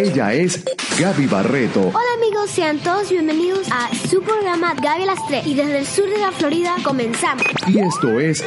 Ella 0.00 0.32
es 0.32 0.64
Gaby 0.98 1.26
Barreto. 1.26 1.80
Hola 1.80 2.14
amigos, 2.16 2.48
sean 2.48 2.78
todos 2.78 3.10
bienvenidos 3.10 3.66
a 3.70 3.94
su 3.94 4.22
programa 4.22 4.72
Gaby 4.72 5.02
a 5.02 5.06
las 5.06 5.26
3 5.26 5.46
y 5.46 5.54
desde 5.54 5.80
el 5.80 5.86
sur 5.86 6.08
de 6.08 6.16
la 6.16 6.32
Florida 6.32 6.76
comenzamos. 6.82 7.44
Y 7.66 7.80
esto 7.80 8.18
es 8.18 8.42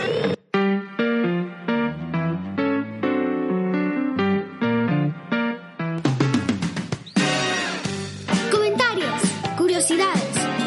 Comentarios, 8.52 9.22
curiosidades, 9.56 10.24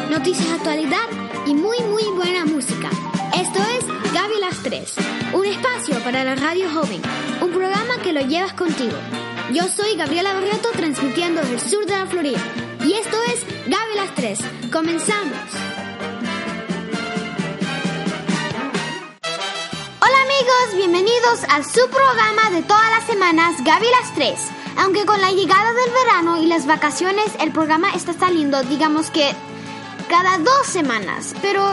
noticias 0.09 0.47
de 0.47 0.53
actualidad 0.53 1.09
y 1.45 1.53
muy 1.53 1.81
muy 1.81 2.03
buena 2.15 2.45
música. 2.45 2.89
Esto 3.35 3.59
es 3.59 4.13
Gaby 4.13 4.35
a 4.37 4.39
las 4.39 4.63
3, 4.63 4.93
un 5.33 5.45
espacio 5.47 5.95
para 5.99 6.23
la 6.23 6.35
radio 6.35 6.69
joven, 6.69 7.01
un 7.41 7.51
programa 7.51 7.97
que 8.01 8.13
lo 8.13 8.21
llevas 8.21 8.53
contigo. 8.53 8.95
Yo 9.57 9.67
soy 9.67 9.95
Gabriela 9.95 10.33
Barreto 10.33 10.69
transmitiendo 10.71 11.41
desde 11.41 11.55
el 11.55 11.59
sur 11.59 11.83
de 11.87 11.97
la 11.97 12.05
Florida. 12.05 12.39
Y 12.85 12.93
esto 12.93 13.17
es 13.23 13.43
Gaby 13.65 13.95
las 13.95 14.13
3. 14.13 14.39
Comenzamos. 14.71 15.33
Hola 19.99 20.21
amigos, 20.21 20.75
bienvenidos 20.75 21.43
a 21.49 21.63
su 21.63 21.89
programa 21.89 22.51
de 22.51 22.61
todas 22.61 22.87
las 22.91 23.07
semanas 23.07 23.55
Gaby 23.63 23.87
las 23.99 24.13
3. 24.13 24.39
Aunque 24.77 25.07
con 25.07 25.19
la 25.21 25.31
llegada 25.31 25.73
del 25.73 25.89
verano 25.89 26.37
y 26.37 26.45
las 26.45 26.67
vacaciones 26.67 27.25
el 27.39 27.51
programa 27.51 27.89
está 27.95 28.13
saliendo, 28.13 28.61
digamos 28.61 29.09
que 29.09 29.31
cada 30.07 30.37
dos 30.37 30.67
semanas, 30.67 31.33
pero 31.41 31.67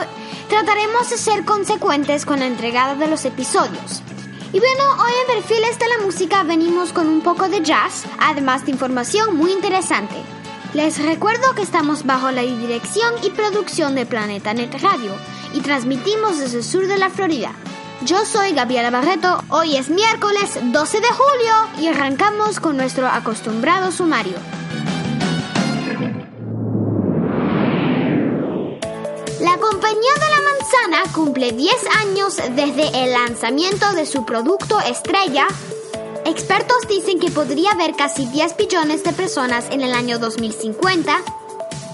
trataremos 0.49 1.11
de 1.11 1.19
ser 1.19 1.45
consecuentes 1.45 2.25
con 2.25 2.41
la 2.41 2.47
entregada 2.47 2.95
de 2.95 3.09
los 3.09 3.27
episodios. 3.27 4.03
Y 4.55 4.61
bueno, 4.61 4.85
hoy 5.03 5.11
en 5.21 5.35
Perfiles 5.35 5.81
de 5.81 5.89
la 5.89 6.05
Música 6.05 6.45
venimos 6.45 6.93
con 6.93 7.09
un 7.09 7.23
poco 7.23 7.49
de 7.49 7.61
jazz, 7.61 8.05
además 8.21 8.65
de 8.65 8.71
información 8.71 9.37
muy 9.37 9.51
interesante. 9.51 10.15
Les 10.75 11.05
recuerdo 11.05 11.57
que 11.57 11.63
estamos 11.63 12.07
bajo 12.07 12.31
la 12.31 12.43
dirección 12.43 13.15
y 13.25 13.31
producción 13.31 13.97
de 13.97 14.07
Planeta 14.07 14.55
Net 14.55 14.81
Radio 14.81 15.11
y 15.55 15.61
transmitimos 15.61 16.39
desde 16.39 16.59
el 16.59 16.63
sur 16.63 16.87
de 16.87 16.99
la 16.99 17.11
Florida. 17.11 17.51
Yo 18.03 18.25
soy 18.25 18.53
Gabriela 18.53 18.91
Barreto, 18.91 19.43
hoy 19.49 19.75
es 19.75 19.89
miércoles 19.89 20.57
12 20.63 21.01
de 21.01 21.09
julio 21.09 21.53
y 21.81 21.89
arrancamos 21.89 22.61
con 22.61 22.77
nuestro 22.77 23.09
acostumbrado 23.09 23.91
sumario. 23.91 24.37
La 29.41 29.57
compañía 29.59 30.15
de 30.21 30.24
manzana 30.65 31.13
cumple 31.13 31.53
10 31.53 31.75
años 31.99 32.37
desde 32.37 33.05
el 33.05 33.13
lanzamiento 33.13 33.93
de 33.93 34.07
su 34.07 34.25
producto 34.25 34.81
estrella. 34.81 35.47
Expertos 36.25 36.89
dicen 36.89 37.21
que 37.21 37.31
podría 37.31 37.73
haber 37.73 37.95
casi 37.95 38.25
10 38.25 38.57
billones 38.57 39.05
de 39.05 39.13
personas 39.13 39.67
en 39.71 39.83
el 39.83 39.93
año 39.93 40.19
2050. 40.19 41.17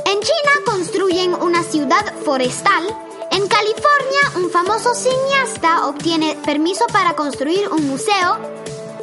En 0.06 0.20
China 0.20 0.52
construyen 0.64 1.34
una 1.34 1.64
ciudad 1.64 2.14
forestal. 2.24 2.84
En 3.32 3.48
California, 3.48 4.36
un 4.36 4.50
famoso 4.50 4.94
cineasta 4.94 5.88
obtiene 5.88 6.36
permiso 6.44 6.86
para 6.92 7.16
construir 7.16 7.68
un 7.70 7.88
museo. 7.88 8.38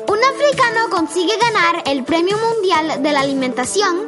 Un 0.08 0.20
africano 0.24 0.90
consigue 0.90 1.38
ganar 1.38 1.84
el 1.88 2.06
Premio 2.06 2.38
Mundial 2.38 3.04
de 3.04 3.12
la 3.12 3.20
Alimentación. 3.20 4.06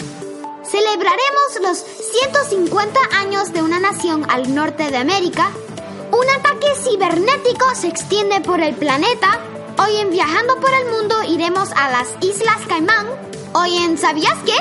Celebraremos 0.70 1.60
los 1.64 1.78
150 1.80 3.00
años 3.18 3.52
de 3.52 3.64
una 3.64 3.80
nación 3.80 4.30
al 4.30 4.54
norte 4.54 4.92
de 4.92 4.98
América. 4.98 5.50
Un 6.12 6.30
ataque 6.30 6.68
cibernético 6.84 7.66
se 7.74 7.88
extiende 7.88 8.40
por 8.42 8.62
el 8.62 8.76
planeta. 8.76 9.40
Hoy 9.80 9.96
en 9.96 10.12
Viajando 10.12 10.60
por 10.60 10.70
el 10.72 10.92
Mundo 10.92 11.24
iremos 11.28 11.72
a 11.72 11.90
las 11.90 12.10
Islas 12.22 12.60
Caimán. 12.68 13.08
Hoy 13.54 13.78
en 13.78 13.98
¿Sabías 13.98 14.38
qué? 14.46 14.58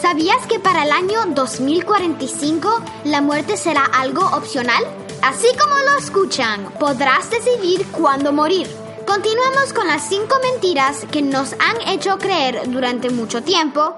¿Sabías 0.00 0.46
que 0.46 0.60
para 0.60 0.84
el 0.84 0.92
año 0.92 1.24
2045 1.26 2.82
la 3.02 3.20
muerte 3.20 3.56
será 3.56 3.86
algo 3.86 4.24
opcional? 4.36 4.84
Así 5.20 5.48
como 5.60 5.74
lo 5.80 5.98
escuchan, 5.98 6.72
podrás 6.78 7.28
decidir 7.30 7.84
cuándo 7.90 8.32
morir. 8.32 8.68
Continuamos 9.04 9.72
con 9.72 9.88
las 9.88 10.08
5 10.08 10.26
mentiras 10.52 11.04
que 11.10 11.22
nos 11.22 11.54
han 11.54 11.88
hecho 11.88 12.18
creer 12.18 12.70
durante 12.70 13.10
mucho 13.10 13.42
tiempo 13.42 13.96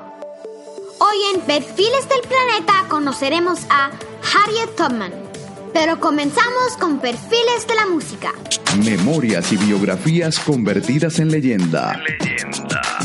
Hoy 0.98 1.16
en 1.34 1.40
Perfiles 1.42 2.08
del 2.08 2.20
Planeta 2.26 2.88
conoceremos 2.88 3.60
a 3.68 3.90
Harriet 3.90 4.74
Tubman. 4.76 5.12
Pero 5.74 6.00
comenzamos 6.00 6.76
con 6.80 7.00
Perfiles 7.00 7.66
de 7.68 7.74
la 7.74 7.86
Música. 7.86 8.32
Memorias 8.82 9.52
y 9.52 9.58
biografías 9.58 10.38
convertidas 10.38 11.18
en 11.18 11.30
leyenda. 11.30 12.00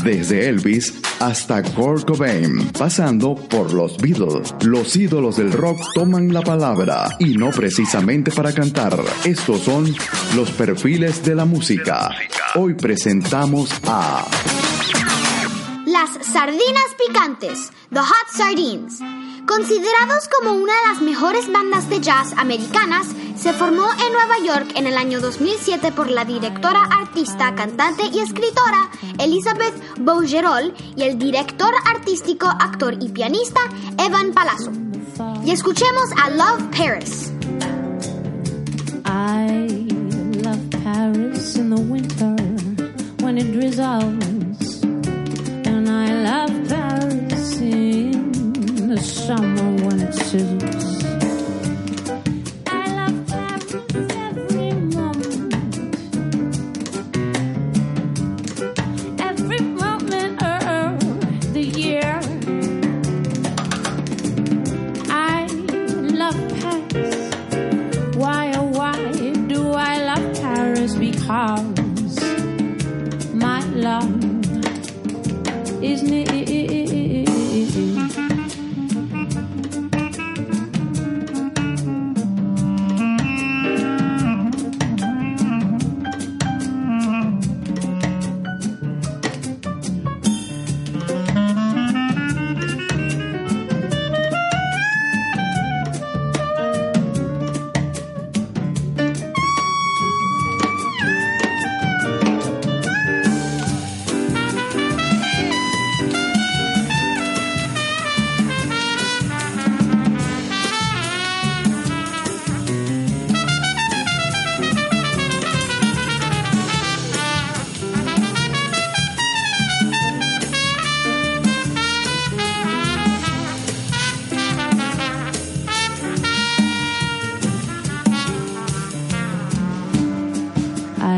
Desde 0.02 0.48
Elvis 0.48 0.94
hasta 1.20 1.62
Kurt 1.62 2.06
Cobain, 2.06 2.70
pasando 2.70 3.34
por 3.34 3.74
los 3.74 3.98
Beatles. 3.98 4.54
Los 4.62 4.96
ídolos 4.96 5.36
del 5.36 5.52
rock 5.52 5.78
toman 5.94 6.32
la 6.32 6.40
palabra 6.40 7.10
y 7.18 7.36
no 7.36 7.50
precisamente 7.50 8.30
para 8.30 8.52
cantar. 8.52 8.98
Estos 9.24 9.60
son 9.60 9.94
los 10.34 10.50
perfiles 10.52 11.22
de 11.22 11.34
la 11.34 11.44
música. 11.44 12.10
Hoy 12.54 12.72
presentamos 12.74 13.70
a 13.86 14.24
sardinas 16.20 16.94
picantes, 17.06 17.72
The 17.90 18.00
Hot 18.00 18.28
Sardines. 18.30 19.00
Considerados 19.46 20.28
como 20.28 20.52
una 20.52 20.72
de 20.72 20.88
las 20.88 21.02
mejores 21.02 21.50
bandas 21.50 21.88
de 21.88 22.00
jazz 22.00 22.32
americanas, 22.36 23.08
se 23.36 23.52
formó 23.52 23.90
en 23.92 24.12
Nueva 24.12 24.38
York 24.44 24.72
en 24.76 24.86
el 24.86 24.96
año 24.96 25.20
2007 25.20 25.92
por 25.92 26.10
la 26.10 26.24
directora, 26.24 26.82
artista, 26.82 27.54
cantante 27.54 28.04
y 28.12 28.20
escritora 28.20 28.90
Elizabeth 29.18 29.74
Bougerol 29.98 30.74
y 30.96 31.02
el 31.02 31.18
director 31.18 31.74
artístico, 31.86 32.46
actor 32.46 32.96
y 33.00 33.08
pianista 33.08 33.60
Evan 33.98 34.32
Palazzo. 34.32 34.72
Y 35.44 35.50
escuchemos 35.50 36.10
a 36.22 36.30
Love 36.30 36.62
Paris. 36.76 37.32
I 39.04 39.88
love 40.42 40.70
Paris 40.84 41.56
in 41.56 41.74
the 41.74 41.80
winter 41.80 42.36
when 43.22 43.38
it 43.38 43.52
drizzles. 43.52 44.41
I 45.92 46.12
love 46.12 46.68
Paris 46.68 47.60
in 47.60 48.88
the 48.88 49.00
summer 49.00 49.84
when 49.84 50.00
it 50.00 50.14
sizzles. 50.14 50.91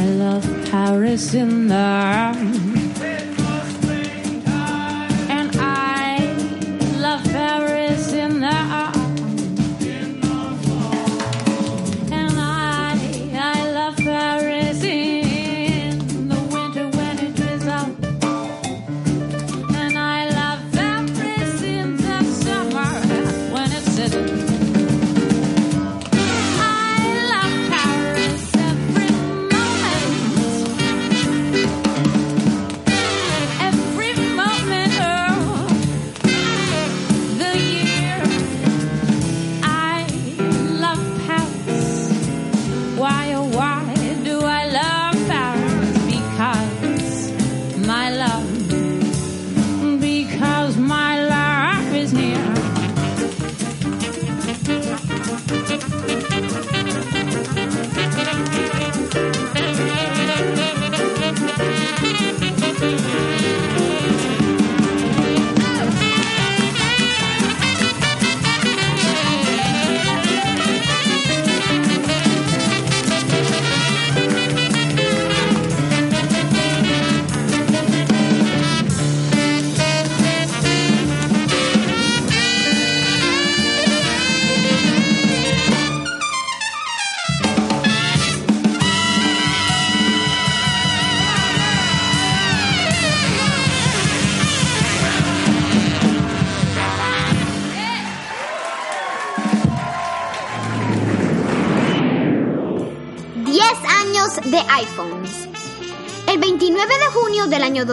I 0.05 0.09
love 0.09 0.45
Paris 0.71 1.33
in 1.33 1.69
the 1.69 2.74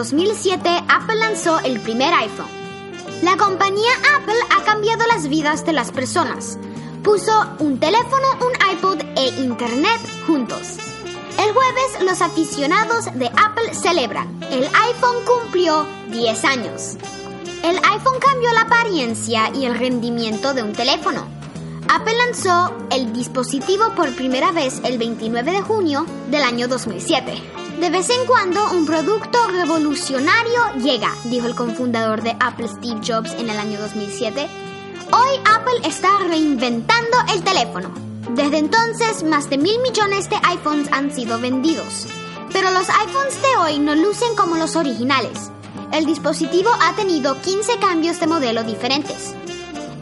2007, 0.02 0.68
Apple 0.88 1.14
lanzó 1.14 1.60
el 1.60 1.78
primer 1.78 2.12
iPhone. 2.12 2.48
La 3.22 3.36
compañía 3.36 3.92
Apple 4.16 4.34
ha 4.50 4.64
cambiado 4.64 5.06
las 5.06 5.28
vidas 5.28 5.64
de 5.64 5.72
las 5.72 5.92
personas. 5.92 6.58
Puso 7.04 7.30
un 7.60 7.78
teléfono, 7.78 8.26
un 8.40 8.72
iPod 8.74 8.98
e 9.14 9.28
Internet 9.42 10.00
juntos. 10.26 10.76
El 11.38 11.52
jueves, 11.52 12.02
los 12.04 12.20
aficionados 12.20 13.14
de 13.14 13.26
Apple 13.26 13.74
celebran. 13.74 14.26
El 14.50 14.64
iPhone 14.64 15.24
cumplió 15.24 15.86
10 16.10 16.44
años. 16.46 16.96
El 17.62 17.76
iPhone 17.76 18.18
cambió 18.18 18.52
la 18.54 18.62
apariencia 18.62 19.52
y 19.54 19.66
el 19.66 19.78
rendimiento 19.78 20.52
de 20.52 20.64
un 20.64 20.72
teléfono. 20.72 21.28
Apple 21.88 22.14
lanzó 22.26 22.74
el 22.90 23.12
dispositivo 23.12 23.92
por 23.94 24.12
primera 24.16 24.50
vez 24.50 24.80
el 24.82 24.98
29 24.98 25.52
de 25.52 25.60
junio 25.60 26.06
del 26.28 26.42
año 26.42 26.66
2007. 26.66 27.61
De 27.80 27.90
vez 27.90 28.10
en 28.10 28.26
cuando 28.26 28.70
un 28.72 28.86
producto 28.86 29.48
revolucionario 29.48 30.74
llega, 30.76 31.12
dijo 31.24 31.46
el 31.46 31.54
cofundador 31.54 32.22
de 32.22 32.36
Apple 32.38 32.68
Steve 32.68 33.00
Jobs 33.04 33.32
en 33.32 33.50
el 33.50 33.58
año 33.58 33.80
2007. 33.80 34.46
Hoy 35.10 35.40
Apple 35.44 35.88
está 35.88 36.08
reinventando 36.28 37.16
el 37.34 37.42
teléfono. 37.42 37.92
Desde 38.30 38.58
entonces, 38.58 39.24
más 39.24 39.50
de 39.50 39.58
mil 39.58 39.80
millones 39.80 40.30
de 40.30 40.36
iPhones 40.42 40.88
han 40.92 41.12
sido 41.12 41.40
vendidos. 41.40 42.06
Pero 42.52 42.70
los 42.70 42.88
iPhones 42.88 43.42
de 43.42 43.56
hoy 43.58 43.78
no 43.78 43.94
lucen 43.94 44.36
como 44.36 44.56
los 44.56 44.76
originales. 44.76 45.50
El 45.92 46.06
dispositivo 46.06 46.70
ha 46.80 46.94
tenido 46.94 47.40
15 47.40 47.78
cambios 47.78 48.20
de 48.20 48.26
modelo 48.26 48.62
diferentes. 48.62 49.34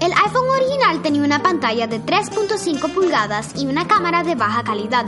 El 0.00 0.12
iPhone 0.12 0.48
original 0.48 1.02
tenía 1.02 1.22
una 1.22 1.42
pantalla 1.42 1.86
de 1.86 2.00
3.5 2.00 2.92
pulgadas 2.92 3.50
y 3.56 3.66
una 3.66 3.86
cámara 3.88 4.22
de 4.22 4.34
baja 4.34 4.62
calidad. 4.64 5.06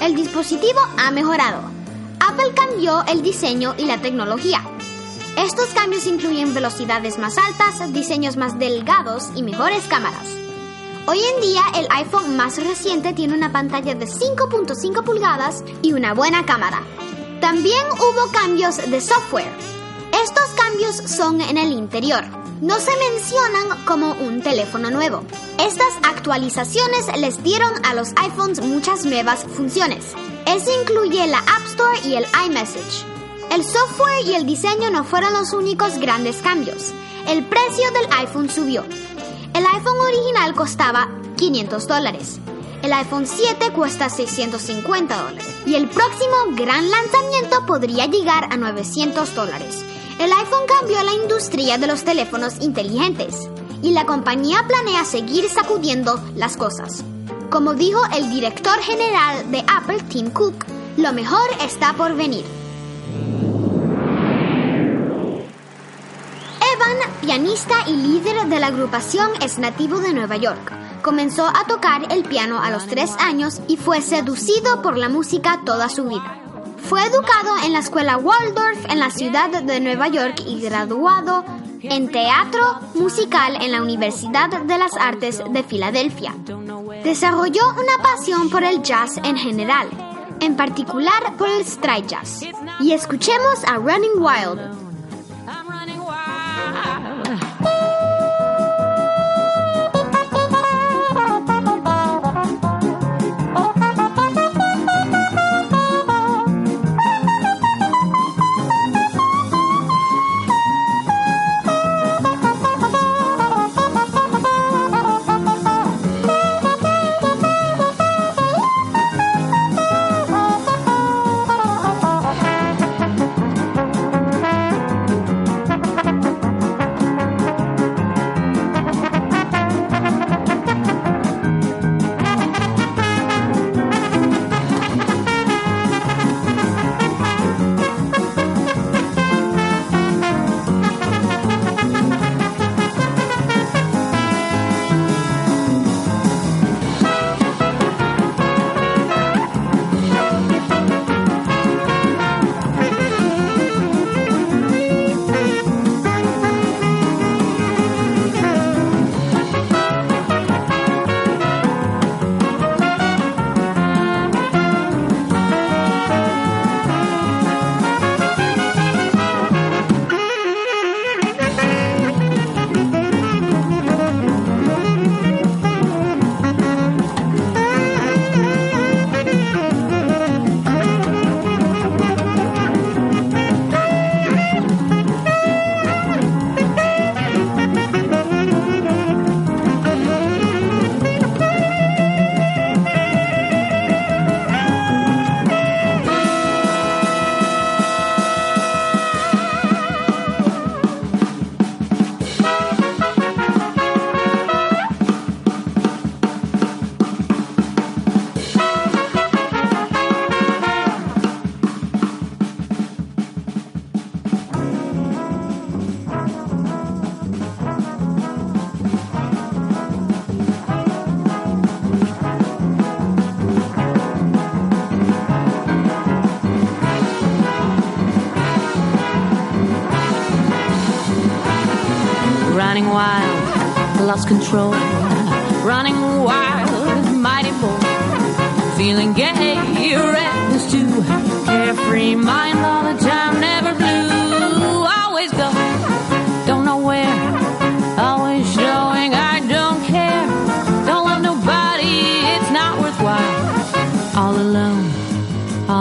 El 0.00 0.14
dispositivo 0.14 0.80
ha 0.98 1.10
mejorado. 1.10 1.81
Apple 2.32 2.54
cambió 2.54 3.04
el 3.08 3.22
diseño 3.22 3.74
y 3.76 3.84
la 3.84 4.00
tecnología. 4.00 4.62
Estos 5.36 5.68
cambios 5.74 6.06
incluyen 6.06 6.54
velocidades 6.54 7.18
más 7.18 7.36
altas, 7.36 7.92
diseños 7.92 8.38
más 8.38 8.58
delgados 8.58 9.28
y 9.34 9.42
mejores 9.42 9.84
cámaras. 9.84 10.26
Hoy 11.06 11.18
en 11.18 11.42
día 11.42 11.60
el 11.76 11.86
iPhone 11.90 12.34
más 12.34 12.56
reciente 12.56 13.12
tiene 13.12 13.34
una 13.34 13.52
pantalla 13.52 13.94
de 13.94 14.06
5.5 14.06 15.04
pulgadas 15.04 15.62
y 15.82 15.92
una 15.92 16.14
buena 16.14 16.46
cámara. 16.46 16.80
También 17.42 17.84
hubo 17.96 18.32
cambios 18.32 18.78
de 18.78 19.00
software. 19.02 19.52
Estos 20.24 20.48
cambios 20.56 20.96
son 20.96 21.42
en 21.42 21.58
el 21.58 21.70
interior. 21.70 22.24
No 22.62 22.80
se 22.80 22.92
mencionan 23.10 23.84
como 23.84 24.12
un 24.12 24.40
teléfono 24.40 24.90
nuevo. 24.90 25.22
Estas 25.58 25.92
actualizaciones 26.02 27.14
les 27.18 27.42
dieron 27.42 27.72
a 27.84 27.92
los 27.92 28.14
iPhones 28.16 28.62
muchas 28.62 29.04
nuevas 29.04 29.44
funciones. 29.44 30.14
Eso 30.46 30.70
incluye 30.82 31.26
la 31.26 31.38
App 31.38 31.66
Store 31.66 31.98
y 32.04 32.14
el 32.14 32.26
iMessage. 32.46 33.04
El 33.50 33.64
software 33.64 34.26
y 34.26 34.34
el 34.34 34.46
diseño 34.46 34.90
no 34.90 35.04
fueron 35.04 35.32
los 35.32 35.52
únicos 35.52 35.98
grandes 35.98 36.36
cambios. 36.36 36.92
El 37.28 37.44
precio 37.44 37.90
del 37.92 38.12
iPhone 38.18 38.50
subió. 38.50 38.84
El 39.54 39.64
iPhone 39.66 40.00
original 40.00 40.54
costaba 40.54 41.08
500 41.36 41.86
dólares. 41.86 42.38
El 42.82 42.92
iPhone 42.92 43.26
7 43.26 43.72
cuesta 43.72 44.08
650 44.08 45.22
dólares. 45.22 45.46
Y 45.66 45.74
el 45.76 45.88
próximo 45.88 46.34
gran 46.56 46.90
lanzamiento 46.90 47.64
podría 47.66 48.06
llegar 48.06 48.48
a 48.50 48.56
900 48.56 49.34
dólares. 49.34 49.84
El 50.18 50.32
iPhone 50.32 50.66
cambió 50.66 51.02
la 51.02 51.12
industria 51.12 51.78
de 51.78 51.86
los 51.86 52.04
teléfonos 52.04 52.54
inteligentes. 52.60 53.48
Y 53.82 53.92
la 53.92 54.06
compañía 54.06 54.64
planea 54.66 55.04
seguir 55.04 55.48
sacudiendo 55.48 56.20
las 56.34 56.56
cosas. 56.56 57.04
Como 57.52 57.74
dijo 57.74 58.00
el 58.16 58.30
director 58.30 58.78
general 58.78 59.50
de 59.50 59.62
Apple, 59.68 60.00
Tim 60.08 60.30
Cook, 60.30 60.64
lo 60.96 61.12
mejor 61.12 61.46
está 61.60 61.92
por 61.92 62.16
venir. 62.16 62.46
Evan, 66.74 66.96
pianista 67.20 67.74
y 67.86 67.92
líder 67.92 68.46
de 68.46 68.58
la 68.58 68.68
agrupación, 68.68 69.28
es 69.42 69.58
nativo 69.58 69.98
de 69.98 70.14
Nueva 70.14 70.38
York. 70.38 70.72
Comenzó 71.02 71.46
a 71.46 71.66
tocar 71.68 72.10
el 72.10 72.24
piano 72.24 72.58
a 72.58 72.70
los 72.70 72.86
tres 72.86 73.10
años 73.20 73.60
y 73.68 73.76
fue 73.76 74.00
seducido 74.00 74.80
por 74.80 74.96
la 74.96 75.10
música 75.10 75.60
toda 75.66 75.90
su 75.90 76.04
vida. 76.04 76.38
Fue 76.88 77.04
educado 77.04 77.58
en 77.66 77.74
la 77.74 77.80
escuela 77.80 78.16
Waldorf 78.16 78.86
en 78.88 78.98
la 78.98 79.10
ciudad 79.10 79.50
de 79.50 79.80
Nueva 79.80 80.08
York 80.08 80.42
y 80.46 80.58
graduado 80.58 81.44
en 81.82 82.10
teatro 82.10 82.80
musical 82.94 83.56
en 83.60 83.72
la 83.72 83.82
Universidad 83.82 84.48
de 84.62 84.78
las 84.78 84.96
Artes 84.96 85.42
de 85.50 85.62
Filadelfia. 85.62 86.34
Desarrolló 87.04 87.62
una 87.72 88.02
pasión 88.02 88.50
por 88.50 88.64
el 88.64 88.82
jazz 88.82 89.18
en 89.18 89.36
general, 89.36 89.88
en 90.40 90.56
particular 90.56 91.36
por 91.36 91.48
el 91.48 91.62
straight 91.62 92.06
jazz. 92.06 92.40
Y 92.80 92.92
escuchemos 92.92 93.64
a 93.64 93.76
Running 93.76 94.18
Wild, 94.18 94.81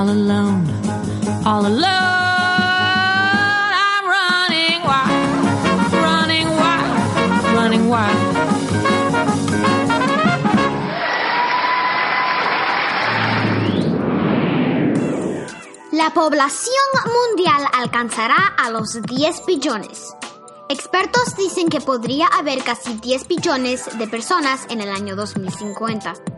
all 0.01 0.09
alone, 0.09 0.65
all 1.45 1.63
alone. 1.63 1.85
I'm 3.85 4.03
running 4.17 4.81
wild, 4.89 5.93
running 5.93 6.49
wild, 6.61 6.97
running 7.55 7.87
wild. 7.87 8.17
La 15.91 16.09
población 16.15 16.73
mundial 17.05 17.67
alcanzará 17.71 18.55
a 18.57 18.71
los 18.71 18.99
10 19.03 19.45
billones. 19.45 20.15
Expertos 20.67 21.35
dicen 21.37 21.69
que 21.69 21.79
podría 21.79 22.25
haber 22.25 22.63
casi 22.63 22.95
10 22.95 23.27
billones 23.27 23.99
de 23.99 24.07
personas 24.07 24.65
en 24.69 24.81
el 24.81 24.89
año 24.89 25.15
2050. 25.15 26.30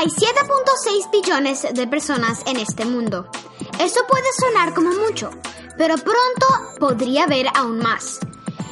Hay 0.00 0.06
7.6 0.06 1.10
billones 1.10 1.74
de 1.74 1.86
personas 1.86 2.40
en 2.46 2.56
este 2.56 2.86
mundo. 2.86 3.28
Eso 3.78 4.00
puede 4.08 4.24
sonar 4.38 4.72
como 4.72 4.94
mucho, 4.94 5.28
pero 5.76 5.96
pronto 5.96 6.46
podría 6.78 7.24
haber 7.24 7.48
aún 7.54 7.80
más. 7.80 8.18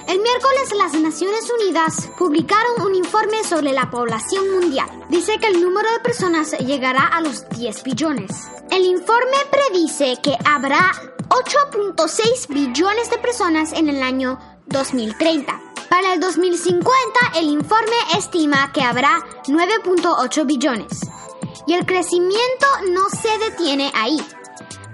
El 0.06 0.22
miércoles 0.22 0.72
las 0.78 0.94
Naciones 0.94 1.50
Unidas 1.50 2.08
publicaron 2.18 2.80
un 2.80 2.94
informe 2.94 3.44
sobre 3.44 3.74
la 3.74 3.90
población 3.90 4.50
mundial. 4.52 4.88
Dice 5.10 5.38
que 5.38 5.48
el 5.48 5.60
número 5.60 5.92
de 5.92 5.98
personas 5.98 6.52
llegará 6.60 7.06
a 7.08 7.20
los 7.20 7.46
10 7.50 7.82
billones. 7.82 8.48
El 8.70 8.86
informe 8.86 9.36
predice 9.50 10.16
que 10.22 10.34
habrá 10.46 10.92
8.6 11.28 12.48
billones 12.48 13.10
de 13.10 13.18
personas 13.18 13.74
en 13.74 13.90
el 13.90 14.02
año 14.02 14.38
2030. 14.64 15.60
Para 15.90 16.14
el 16.14 16.20
2050, 16.20 16.88
el 17.36 17.48
informe 17.48 17.96
estima 18.16 18.72
que 18.72 18.82
habrá 18.82 19.18
9.8 19.46 20.46
billones. 20.46 21.00
Y 21.68 21.74
el 21.74 21.84
crecimiento 21.84 22.66
no 22.92 23.10
se 23.10 23.28
detiene 23.44 23.92
ahí. 23.94 24.18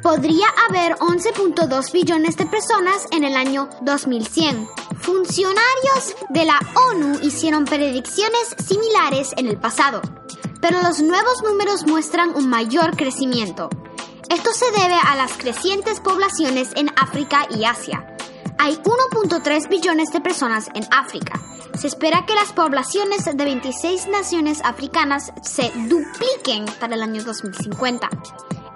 Podría 0.03 0.47
haber 0.69 0.97
11.2 0.97 1.93
billones 1.93 2.37
de 2.37 2.47
personas 2.47 3.07
en 3.13 3.23
el 3.23 3.37
año 3.37 3.71
2100. 3.83 4.69
Funcionarios 4.99 6.17
de 6.31 6.45
la 6.45 6.59
ONU 6.91 7.21
hicieron 7.23 7.65
predicciones 7.65 8.57
similares 8.67 9.31
en 9.37 9.47
el 9.47 9.57
pasado, 9.57 10.03
pero 10.61 10.83
los 10.83 11.01
nuevos 11.01 11.45
números 11.45 11.87
muestran 11.87 12.35
un 12.35 12.49
mayor 12.49 12.97
crecimiento. 12.97 13.71
Esto 14.29 14.51
se 14.53 14.67
debe 14.73 14.97
a 14.97 15.15
las 15.15 15.35
crecientes 15.35 16.01
poblaciones 16.01 16.71
en 16.75 16.91
África 16.97 17.47
y 17.57 17.67
Asia. 17.67 18.14
Hay 18.59 18.77
1.3 18.77 19.69
billones 19.69 20.11
de 20.13 20.21
personas 20.21 20.69
en 20.75 20.85
África. 20.91 21.41
Se 21.79 21.89
espera 21.89 22.25
que 22.27 22.35
las 22.35 22.53
poblaciones 22.53 23.25
de 23.25 23.33
26 23.45 24.07
naciones 24.09 24.61
africanas 24.65 25.33
se 25.43 25.71
dupliquen 25.89 26.67
para 26.79 26.95
el 26.95 27.03
año 27.03 27.23
2050. 27.25 28.09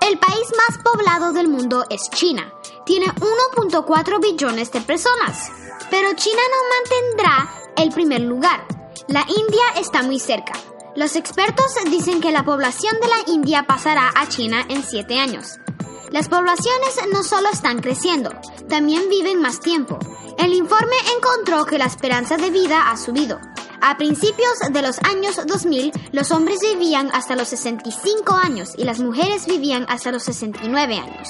El 0.08 0.18
país 0.18 0.52
más 0.56 0.78
poblado 0.82 1.32
del 1.32 1.48
mundo 1.48 1.84
es 1.90 2.10
China. 2.10 2.52
Tiene 2.84 3.06
1.4 3.06 4.20
billones 4.20 4.72
de 4.72 4.80
personas. 4.80 5.50
Pero 5.90 6.14
China 6.14 6.40
no 6.50 6.68
mantendrá 6.76 7.50
el 7.76 7.90
primer 7.90 8.20
lugar. 8.20 8.66
La 9.06 9.24
India 9.28 9.64
está 9.76 10.02
muy 10.02 10.18
cerca. 10.18 10.52
Los 10.96 11.14
expertos 11.14 11.74
dicen 11.90 12.20
que 12.20 12.32
la 12.32 12.44
población 12.44 12.96
de 13.00 13.08
la 13.08 13.32
India 13.32 13.64
pasará 13.66 14.10
a 14.14 14.28
China 14.28 14.64
en 14.68 14.82
7 14.82 15.18
años. 15.18 15.58
Las 16.10 16.28
poblaciones 16.28 16.96
no 17.12 17.22
solo 17.22 17.48
están 17.50 17.80
creciendo, 17.80 18.30
también 18.68 19.08
viven 19.08 19.40
más 19.40 19.60
tiempo. 19.60 19.98
El 20.38 20.54
informe 20.54 20.96
encontró 21.16 21.66
que 21.66 21.78
la 21.78 21.84
esperanza 21.84 22.36
de 22.36 22.50
vida 22.50 22.90
ha 22.90 22.96
subido. 22.96 23.38
A 23.80 23.96
principios 23.96 24.58
de 24.70 24.82
los 24.82 24.98
años 25.04 25.40
2000, 25.46 25.92
los 26.12 26.32
hombres 26.32 26.60
vivían 26.60 27.10
hasta 27.12 27.36
los 27.36 27.48
65 27.48 28.34
años 28.34 28.72
y 28.76 28.84
las 28.84 29.00
mujeres 29.00 29.46
vivían 29.46 29.86
hasta 29.88 30.10
los 30.10 30.22
69 30.24 30.98
años. 30.98 31.28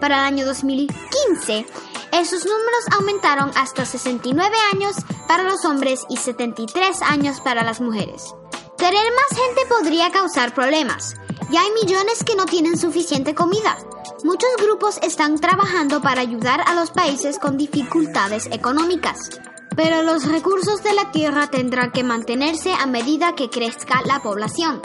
Para 0.00 0.18
el 0.18 0.24
año 0.24 0.46
2015, 0.46 1.66
esos 2.12 2.44
números 2.44 2.84
aumentaron 2.92 3.50
hasta 3.56 3.84
69 3.84 4.56
años 4.72 4.96
para 5.26 5.42
los 5.42 5.64
hombres 5.64 6.04
y 6.08 6.18
73 6.18 7.02
años 7.02 7.40
para 7.40 7.64
las 7.64 7.80
mujeres. 7.80 8.34
Tener 8.76 9.12
más 9.12 9.38
gente 9.38 9.62
podría 9.68 10.12
causar 10.12 10.54
problemas. 10.54 11.16
Ya 11.50 11.62
hay 11.62 11.70
millones 11.72 12.24
que 12.24 12.36
no 12.36 12.44
tienen 12.44 12.76
suficiente 12.76 13.34
comida. 13.34 13.78
Muchos 14.22 14.50
grupos 14.58 14.98
están 15.00 15.38
trabajando 15.38 16.02
para 16.02 16.20
ayudar 16.20 16.60
a 16.66 16.74
los 16.74 16.90
países 16.90 17.38
con 17.38 17.56
dificultades 17.56 18.46
económicas. 18.52 19.30
Pero 19.74 20.02
los 20.02 20.26
recursos 20.28 20.82
de 20.82 20.92
la 20.92 21.10
tierra 21.10 21.46
tendrán 21.46 21.90
que 21.90 22.04
mantenerse 22.04 22.74
a 22.74 22.84
medida 22.86 23.34
que 23.34 23.48
crezca 23.48 24.02
la 24.04 24.20
población. 24.20 24.82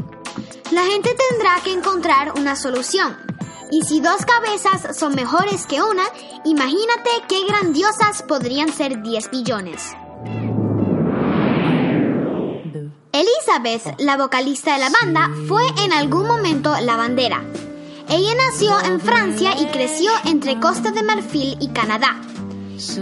La 0.71 0.85
gente 0.85 1.13
tendrá 1.29 1.59
que 1.63 1.73
encontrar 1.73 2.31
una 2.39 2.55
solución. 2.55 3.17
Y 3.69 3.83
si 3.83 3.99
dos 3.99 4.25
cabezas 4.25 4.95
son 4.97 5.15
mejores 5.15 5.65
que 5.65 5.81
una, 5.81 6.03
imagínate 6.45 7.09
qué 7.27 7.43
grandiosas 7.45 8.23
podrían 8.23 8.71
ser 8.71 9.01
10 9.01 9.31
billones. 9.31 9.93
Elizabeth, 13.13 13.99
la 13.99 14.17
vocalista 14.17 14.73
de 14.73 14.79
la 14.79 14.89
banda, 14.89 15.29
fue 15.47 15.61
en 15.85 15.93
algún 15.93 16.25
momento 16.25 16.73
la 16.81 16.97
bandera. 16.97 17.43
Ella 18.09 18.33
nació 18.35 18.73
en 18.83 18.99
Francia 18.99 19.51
y 19.55 19.67
creció 19.67 20.09
entre 20.25 20.59
Costa 20.59 20.89
de 20.89 21.03
Marfil 21.03 21.55
y 21.59 21.67
Canadá. 21.67 22.19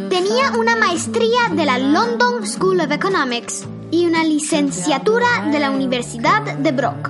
Tenía 0.10 0.52
una 0.60 0.76
maestría 0.76 1.48
de 1.54 1.66
la 1.66 1.80
London 1.80 2.46
School 2.46 2.82
of 2.82 2.92
Economics 2.92 3.66
y 3.90 4.06
una 4.06 4.26
licenciatura 4.26 5.50
de 5.50 5.60
la 5.60 5.72
Universidad 5.72 6.58
de 6.58 6.72
Brock. 6.74 7.10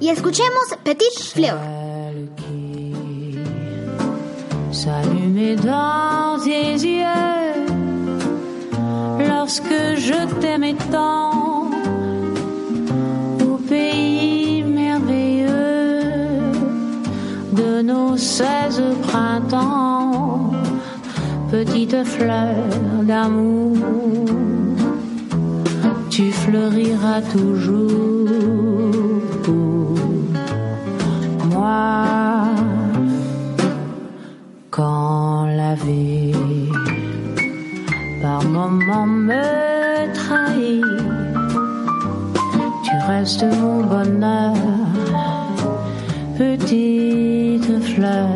Y 0.00 0.08
escuchemos 0.08 0.64
Petit 0.82 1.16
Fleur. 1.32 1.60
s'allumer 4.72 5.54
dans 5.54 6.38
tes 6.42 6.76
yeux 6.78 7.06
lorsque 9.28 9.96
16 18.22 18.80
printemps, 19.02 20.52
petite 21.50 22.04
fleur 22.04 22.54
d'amour, 23.02 23.76
tu 26.08 26.30
fleuriras 26.30 27.20
toujours 27.32 28.30
pour 29.42 29.98
moi. 31.52 32.44
Quand 34.70 35.46
la 35.46 35.74
vie 35.74 36.32
par 38.22 38.44
moments 38.44 39.06
me 39.06 40.14
trahit, 40.14 40.84
tu 42.84 42.94
restes 43.08 43.44
mon 43.60 43.82
bonheur 43.82 45.31
petite 46.38 47.82
fleur. 47.94 48.28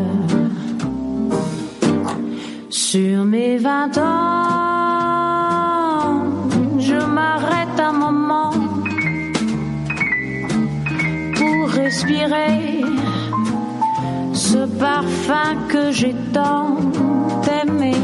Sur 2.69 3.25
mes 3.25 3.57
vingt 3.57 3.97
ans, 3.99 5.33
je 6.79 6.95
m'arrête 6.95 7.81
un 7.81 7.93
moment 7.93 8.53
pour 11.37 11.69
respirer 11.71 12.85
ce 14.33 14.67
parfum 14.79 15.57
que 15.69 15.91
j'ai 15.91 16.15
tant 16.33 16.77
aimé 17.63 17.97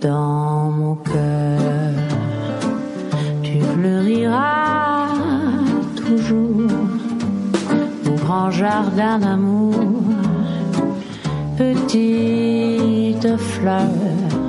dans 0.00 0.70
mon 0.70 0.94
cœur. 0.96 1.92
Tu 3.42 3.60
fleuriras 3.60 5.08
toujours 5.96 6.95
grand 8.26 8.50
jardin 8.50 9.20
d'amour, 9.20 9.72
petite 11.56 13.36
fleur. 13.36 14.45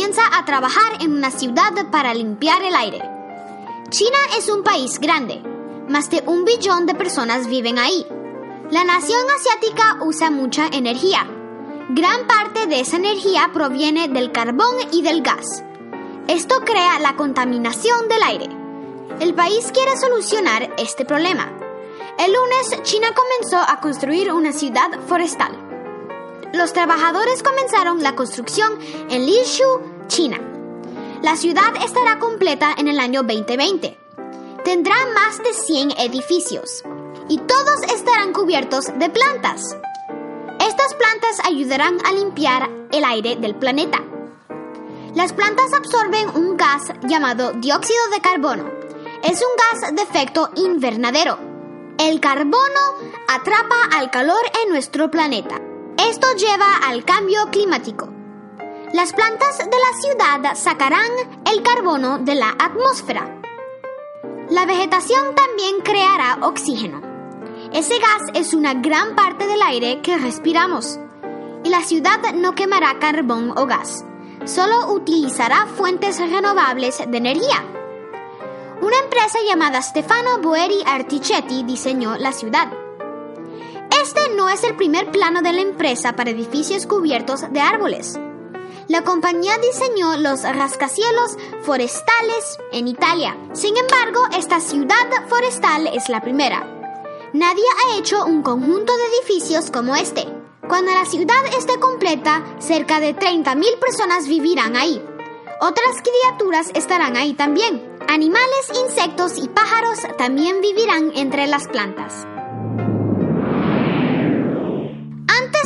Comienza 0.00 0.34
a 0.34 0.46
trabajar 0.46 1.02
en 1.02 1.12
una 1.12 1.30
ciudad 1.30 1.72
para 1.90 2.14
limpiar 2.14 2.62
el 2.62 2.74
aire. 2.74 3.02
China 3.90 4.16
es 4.38 4.48
un 4.48 4.62
país 4.62 4.98
grande. 4.98 5.42
Más 5.90 6.08
de 6.08 6.22
un 6.24 6.46
billón 6.46 6.86
de 6.86 6.94
personas 6.94 7.46
viven 7.48 7.78
ahí. 7.78 8.06
La 8.70 8.82
nación 8.82 9.20
asiática 9.36 9.98
usa 10.00 10.30
mucha 10.30 10.68
energía. 10.68 11.28
Gran 11.90 12.26
parte 12.26 12.66
de 12.66 12.80
esa 12.80 12.96
energía 12.96 13.50
proviene 13.52 14.08
del 14.08 14.32
carbón 14.32 14.74
y 14.90 15.02
del 15.02 15.20
gas. 15.20 15.62
Esto 16.28 16.62
crea 16.64 16.98
la 16.98 17.16
contaminación 17.16 18.08
del 18.08 18.22
aire. 18.22 18.48
El 19.20 19.34
país 19.34 19.70
quiere 19.70 19.98
solucionar 19.98 20.74
este 20.78 21.04
problema. 21.04 21.52
El 22.18 22.32
lunes, 22.32 22.82
China 22.84 23.08
comenzó 23.14 23.58
a 23.58 23.80
construir 23.82 24.32
una 24.32 24.54
ciudad 24.54 24.98
forestal. 25.06 25.52
Los 26.54 26.72
trabajadores 26.72 27.42
comenzaron 27.42 28.02
la 28.02 28.16
construcción 28.16 28.78
en 29.08 29.24
Lishu, 29.24 29.89
China. 30.10 30.40
La 31.22 31.36
ciudad 31.36 31.72
estará 31.84 32.18
completa 32.18 32.74
en 32.76 32.88
el 32.88 32.98
año 32.98 33.22
2020. 33.22 33.96
Tendrá 34.64 34.96
más 35.14 35.38
de 35.38 35.54
100 35.54 35.92
edificios 35.92 36.82
y 37.28 37.38
todos 37.38 37.80
estarán 37.94 38.32
cubiertos 38.32 38.86
de 38.98 39.08
plantas. 39.08 39.76
Estas 40.58 40.94
plantas 40.94 41.38
ayudarán 41.44 41.98
a 42.04 42.12
limpiar 42.12 42.68
el 42.90 43.04
aire 43.04 43.36
del 43.36 43.54
planeta. 43.54 44.02
Las 45.14 45.32
plantas 45.32 45.72
absorben 45.72 46.28
un 46.30 46.56
gas 46.56 46.92
llamado 47.06 47.52
dióxido 47.52 48.08
de 48.12 48.20
carbono. 48.20 48.64
Es 49.22 49.40
un 49.40 49.80
gas 49.80 49.94
de 49.94 50.02
efecto 50.02 50.50
invernadero. 50.56 51.38
El 51.98 52.18
carbono 52.18 52.80
atrapa 53.28 53.96
al 53.96 54.10
calor 54.10 54.42
en 54.64 54.72
nuestro 54.72 55.08
planeta. 55.08 55.60
Esto 55.96 56.26
lleva 56.36 56.78
al 56.88 57.04
cambio 57.04 57.48
climático. 57.52 58.19
Las 58.92 59.12
plantas 59.12 59.58
de 59.58 59.64
la 59.66 60.00
ciudad 60.00 60.54
sacarán 60.56 61.10
el 61.48 61.62
carbono 61.62 62.18
de 62.18 62.34
la 62.34 62.50
atmósfera. 62.58 63.40
La 64.48 64.66
vegetación 64.66 65.32
también 65.36 65.80
creará 65.84 66.38
oxígeno. 66.42 67.00
Ese 67.72 68.00
gas 68.00 68.22
es 68.34 68.52
una 68.52 68.74
gran 68.74 69.14
parte 69.14 69.46
del 69.46 69.62
aire 69.62 70.00
que 70.02 70.18
respiramos. 70.18 70.98
Y 71.62 71.68
la 71.68 71.82
ciudad 71.82 72.18
no 72.34 72.56
quemará 72.56 72.98
carbón 72.98 73.52
o 73.56 73.66
gas. 73.66 74.04
Solo 74.44 74.92
utilizará 74.92 75.66
fuentes 75.66 76.18
renovables 76.18 76.98
de 76.98 77.16
energía. 77.16 77.64
Una 78.82 78.98
empresa 78.98 79.38
llamada 79.46 79.82
Stefano 79.82 80.40
Boeri 80.42 80.82
Articetti 80.84 81.62
diseñó 81.62 82.16
la 82.16 82.32
ciudad. 82.32 82.72
Este 84.02 84.34
no 84.36 84.48
es 84.48 84.64
el 84.64 84.74
primer 84.74 85.12
plano 85.12 85.42
de 85.42 85.52
la 85.52 85.60
empresa 85.60 86.16
para 86.16 86.30
edificios 86.30 86.86
cubiertos 86.86 87.52
de 87.52 87.60
árboles. 87.60 88.18
La 88.90 89.04
compañía 89.04 89.56
diseñó 89.58 90.16
los 90.16 90.42
rascacielos 90.42 91.36
forestales 91.62 92.58
en 92.72 92.88
Italia. 92.88 93.38
Sin 93.52 93.76
embargo, 93.76 94.26
esta 94.36 94.58
ciudad 94.58 95.28
forestal 95.28 95.86
es 95.94 96.08
la 96.08 96.20
primera. 96.20 96.66
Nadie 97.32 97.62
ha 97.62 97.98
hecho 97.98 98.24
un 98.26 98.42
conjunto 98.42 98.92
de 98.96 99.04
edificios 99.04 99.70
como 99.70 99.94
este. 99.94 100.26
Cuando 100.68 100.90
la 100.90 101.04
ciudad 101.04 101.36
esté 101.56 101.78
completa, 101.78 102.44
cerca 102.58 102.98
de 102.98 103.14
30.000 103.14 103.78
personas 103.78 104.26
vivirán 104.26 104.74
ahí. 104.74 105.00
Otras 105.60 106.02
criaturas 106.02 106.72
estarán 106.74 107.16
ahí 107.16 107.34
también. 107.34 107.96
Animales, 108.08 108.72
insectos 108.74 109.38
y 109.38 109.46
pájaros 109.50 110.00
también 110.18 110.60
vivirán 110.60 111.12
entre 111.14 111.46
las 111.46 111.68
plantas. 111.68 112.26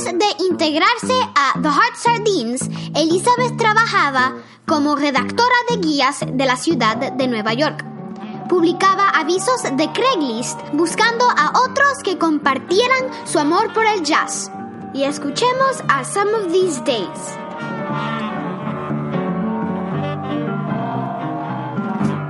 De 0.05 0.45
integrarse 0.51 1.15
a 1.35 1.61
The 1.61 1.69
Heart 1.69 1.97
Sardines, 1.97 2.71
Elizabeth 2.95 3.57
trabajaba 3.57 4.35
como 4.67 4.97
redactora 4.97 5.55
de 5.71 5.77
guías 5.79 6.21
de 6.27 6.47
la 6.47 6.57
ciudad 6.57 6.97
de 6.97 7.27
Nueva 7.27 7.55
York. 7.55 7.85
Publicaba 8.49 9.09
avisos 9.09 9.63
de 9.63 9.91
Craigslist 9.93 10.61
buscando 10.75 11.25
a 11.25 11.53
otros 11.65 12.03
que 12.03 12.19
compartieran 12.19 13.11
su 13.25 13.39
amor 13.39 13.73
por 13.73 13.87
el 13.87 14.03
jazz. 14.03 14.51
Y 14.93 15.05
escuchemos 15.05 15.83
a 15.89 16.05
Some 16.05 16.33
of 16.35 16.53
These 16.53 16.83
Days. 16.85 17.39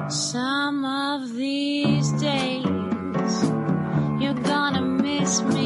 Some 0.08 0.84
of 0.84 1.36
these 1.36 2.12
days, 2.20 2.64
you're 4.20 4.40
gonna 4.42 4.80
miss 4.80 5.42
me, 5.42 5.63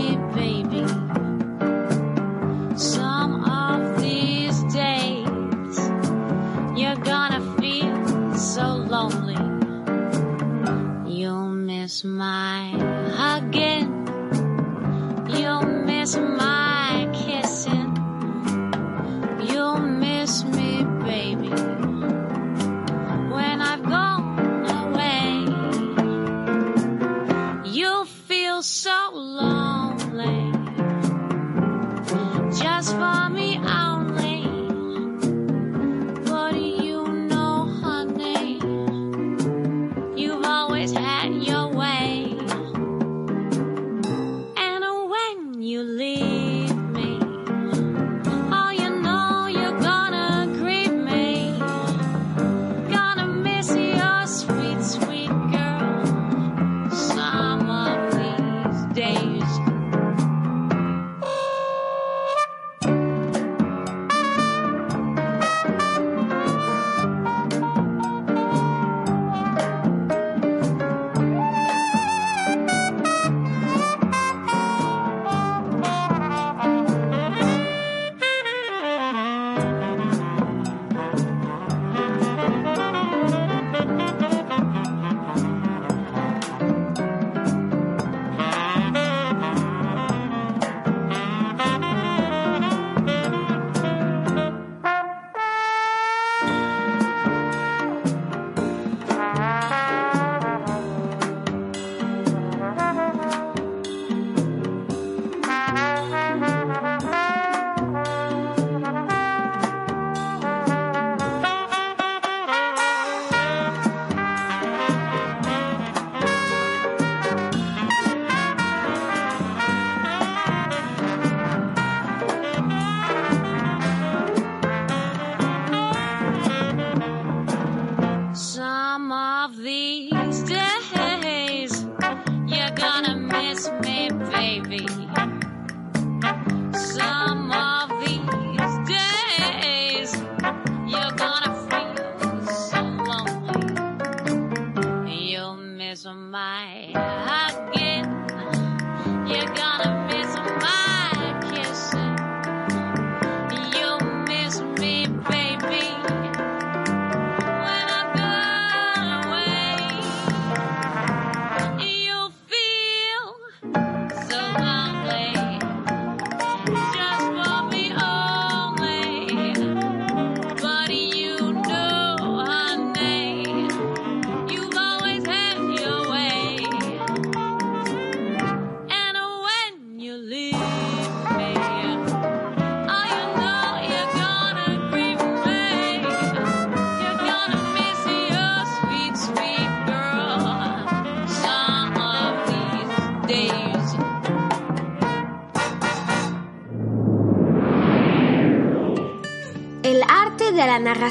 smile 11.99 12.79
again. 13.35 13.91
You 15.37 15.61
miss 15.85 16.17
my 16.17 16.58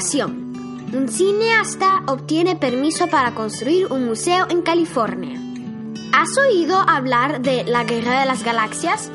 Un 0.00 1.08
cineasta 1.08 2.04
obtiene 2.06 2.54
permiso 2.54 3.08
para 3.08 3.34
construir 3.34 3.92
un 3.92 4.06
museo 4.06 4.46
en 4.48 4.62
California. 4.62 5.40
¿Has 6.12 6.38
oído 6.38 6.78
hablar 6.78 7.42
de 7.42 7.64
la 7.64 7.82
Guerra 7.82 8.20
de 8.20 8.26
las 8.26 8.44
Galaxias? 8.44 9.10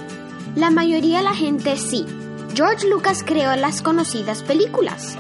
La 0.57 0.71
mayoría 0.71 1.19
de 1.19 1.23
la 1.23 1.33
gente 1.33 1.77
sí. 1.77 2.05
George 2.53 2.89
Lucas 2.89 3.23
creó 3.25 3.55
las 3.55 3.81
conocidas 3.81 4.43
películas. 4.43 5.17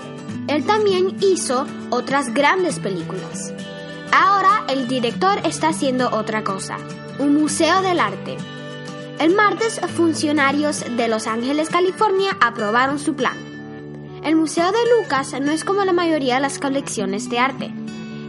Él 0.49 0.65
también 0.65 1.15
hizo 1.21 1.65
otras 1.91 2.33
grandes 2.33 2.79
películas. 2.79 3.53
Ahora 4.11 4.65
el 4.67 4.89
director 4.89 5.39
está 5.45 5.69
haciendo 5.69 6.09
otra 6.09 6.43
cosa, 6.43 6.75
un 7.19 7.35
museo 7.35 7.81
del 7.81 8.01
arte. 8.01 8.35
El 9.17 9.33
martes, 9.33 9.79
funcionarios 9.95 10.83
de 10.97 11.07
Los 11.07 11.25
Ángeles, 11.25 11.69
California, 11.69 12.37
aprobaron 12.41 12.99
su 12.99 13.15
plan. 13.15 13.52
El 14.23 14.37
Museo 14.37 14.71
de 14.71 14.77
Lucas 14.97 15.35
no 15.41 15.51
es 15.51 15.65
como 15.65 15.83
la 15.83 15.91
mayoría 15.91 16.35
de 16.35 16.41
las 16.41 16.57
colecciones 16.57 17.29
de 17.29 17.39
arte. 17.39 17.73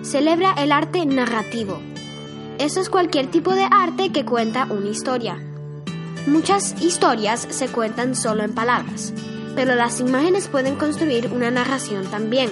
Celebra 0.02 0.52
el 0.58 0.72
arte 0.72 1.06
narrativo. 1.06 1.80
Eso 2.58 2.80
es 2.80 2.90
cualquier 2.90 3.28
tipo 3.28 3.54
de 3.54 3.68
arte 3.70 4.10
que 4.10 4.24
cuenta 4.24 4.64
una 4.64 4.88
historia. 4.88 5.38
Muchas 6.26 6.82
historias 6.82 7.46
se 7.48 7.68
cuentan 7.68 8.16
solo 8.16 8.42
en 8.42 8.54
palabras, 8.54 9.12
pero 9.54 9.76
las 9.76 10.00
imágenes 10.00 10.48
pueden 10.48 10.74
construir 10.74 11.30
una 11.32 11.52
narración 11.52 12.06
también. 12.06 12.50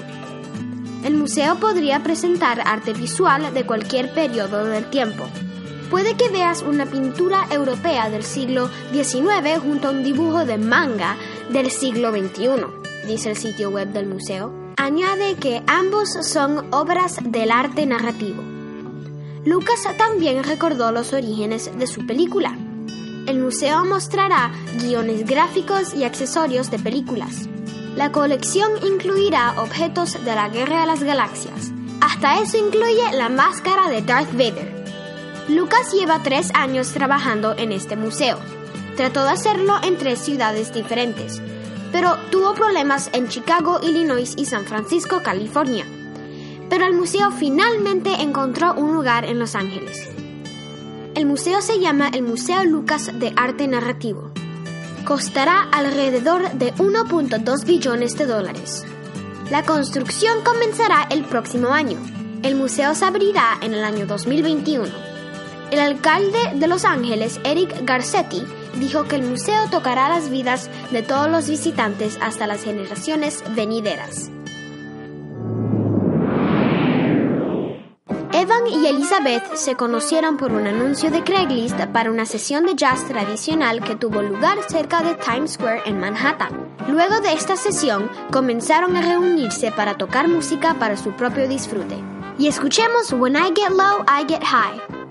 El 1.02 1.14
museo 1.16 1.57
podría 1.57 2.00
presentar 2.05 2.62
arte 2.64 2.92
visual 2.92 3.52
de 3.52 3.66
cualquier 3.66 4.14
periodo 4.14 4.66
del 4.66 4.88
tiempo. 4.88 5.24
Puede 5.90 6.16
que 6.16 6.28
veas 6.28 6.62
una 6.62 6.87
pintura 6.87 7.48
europea 7.50 8.09
del 8.09 8.22
siglo 8.22 8.70
XIX 8.92 9.59
junto 9.61 9.88
a 9.88 9.90
un 9.90 10.05
dibujo 10.05 10.44
de 10.44 10.59
manga 10.59 11.16
del 11.50 11.72
siglo 11.72 12.12
XXI 12.12 12.81
dice 13.06 13.30
el 13.30 13.36
sitio 13.36 13.70
web 13.70 13.88
del 13.88 14.06
museo, 14.06 14.52
añade 14.76 15.34
que 15.36 15.62
ambos 15.66 16.10
son 16.22 16.72
obras 16.72 17.18
del 17.22 17.50
arte 17.50 17.86
narrativo. 17.86 18.42
Lucas 19.44 19.80
también 19.98 20.44
recordó 20.44 20.92
los 20.92 21.12
orígenes 21.12 21.70
de 21.76 21.86
su 21.86 22.06
película. 22.06 22.56
El 23.26 23.38
museo 23.40 23.84
mostrará 23.84 24.52
guiones 24.80 25.26
gráficos 25.26 25.94
y 25.94 26.04
accesorios 26.04 26.70
de 26.70 26.78
películas. 26.78 27.48
La 27.96 28.12
colección 28.12 28.70
incluirá 28.84 29.54
objetos 29.60 30.24
de 30.24 30.34
la 30.34 30.48
Guerra 30.48 30.80
de 30.80 30.86
las 30.86 31.02
Galaxias. 31.02 31.72
Hasta 32.00 32.40
eso 32.40 32.56
incluye 32.56 33.02
la 33.14 33.28
máscara 33.28 33.88
de 33.88 34.02
Darth 34.02 34.32
Vader. 34.32 34.82
Lucas 35.48 35.92
lleva 35.92 36.22
tres 36.22 36.50
años 36.54 36.92
trabajando 36.92 37.54
en 37.56 37.72
este 37.72 37.96
museo. 37.96 38.38
Trató 38.96 39.24
de 39.24 39.30
hacerlo 39.30 39.74
en 39.82 39.98
tres 39.98 40.20
ciudades 40.20 40.72
diferentes, 40.72 41.42
pero 41.92 42.16
tuvo 42.31 42.55
problemas 42.55 43.11
en 43.12 43.28
Chicago, 43.28 43.78
Illinois 43.83 44.35
y 44.37 44.46
San 44.46 44.64
Francisco, 44.64 45.22
California. 45.22 45.85
Pero 46.68 46.87
el 46.87 46.94
museo 46.94 47.31
finalmente 47.31 48.11
encontró 48.22 48.74
un 48.74 48.94
lugar 48.94 49.26
en 49.26 49.38
Los 49.38 49.55
Ángeles. 49.55 50.09
El 51.14 51.26
museo 51.26 51.61
se 51.61 51.78
llama 51.78 52.09
el 52.09 52.22
Museo 52.22 52.64
Lucas 52.64 53.11
de 53.12 53.35
Arte 53.37 53.68
Narrativo. 53.68 54.31
Costará 55.05 55.62
alrededor 55.70 56.50
de 56.52 56.72
1.2 56.74 57.66
billones 57.66 58.16
de 58.16 58.24
dólares. 58.24 58.87
La 59.50 59.62
construcción 59.64 60.42
comenzará 60.42 61.07
el 61.11 61.24
próximo 61.24 61.68
año. 61.68 61.98
El 62.42 62.55
museo 62.55 62.94
se 62.94 63.05
abrirá 63.05 63.59
en 63.61 63.74
el 63.74 63.85
año 63.85 64.07
2021. 64.07 64.88
El 65.70 65.81
alcalde 65.81 66.38
de 66.55 66.66
Los 66.66 66.87
Ángeles, 66.87 67.38
Eric 67.44 67.85
Garcetti, 67.85 68.42
dijo 68.74 69.04
que 69.04 69.16
el 69.16 69.22
museo 69.22 69.68
tocará 69.70 70.08
las 70.08 70.30
vidas 70.30 70.70
de 70.90 71.02
todos 71.02 71.30
los 71.30 71.48
visitantes 71.48 72.18
hasta 72.20 72.46
las 72.46 72.62
generaciones 72.62 73.42
venideras. 73.54 74.30
Evan 78.35 78.66
y 78.66 78.87
Elizabeth 78.87 79.54
se 79.54 79.76
conocieron 79.76 80.38
por 80.38 80.52
un 80.52 80.66
anuncio 80.66 81.11
de 81.11 81.22
Craigslist 81.22 81.78
para 81.92 82.11
una 82.11 82.24
sesión 82.24 82.64
de 82.64 82.74
jazz 82.74 83.06
tradicional 83.06 83.85
que 83.85 83.94
tuvo 83.94 84.22
lugar 84.22 84.58
cerca 84.68 85.02
de 85.02 85.14
Times 85.14 85.52
Square 85.52 85.82
en 85.85 86.00
Manhattan. 86.00 86.72
Luego 86.88 87.20
de 87.20 87.35
esta 87.35 87.56
sesión, 87.56 88.11
comenzaron 88.32 88.96
a 88.96 89.02
reunirse 89.02 89.70
para 89.70 89.98
tocar 89.98 90.28
música 90.28 90.74
para 90.74 90.96
su 90.96 91.12
propio 91.12 91.46
disfrute. 91.46 91.96
Y 92.38 92.48
escuchemos 92.48 93.12
When 93.12 93.37
I 93.37 93.52
Get 93.54 93.70
Low, 93.70 94.02
I 94.08 94.24
Get 94.26 94.42
High. 94.42 95.01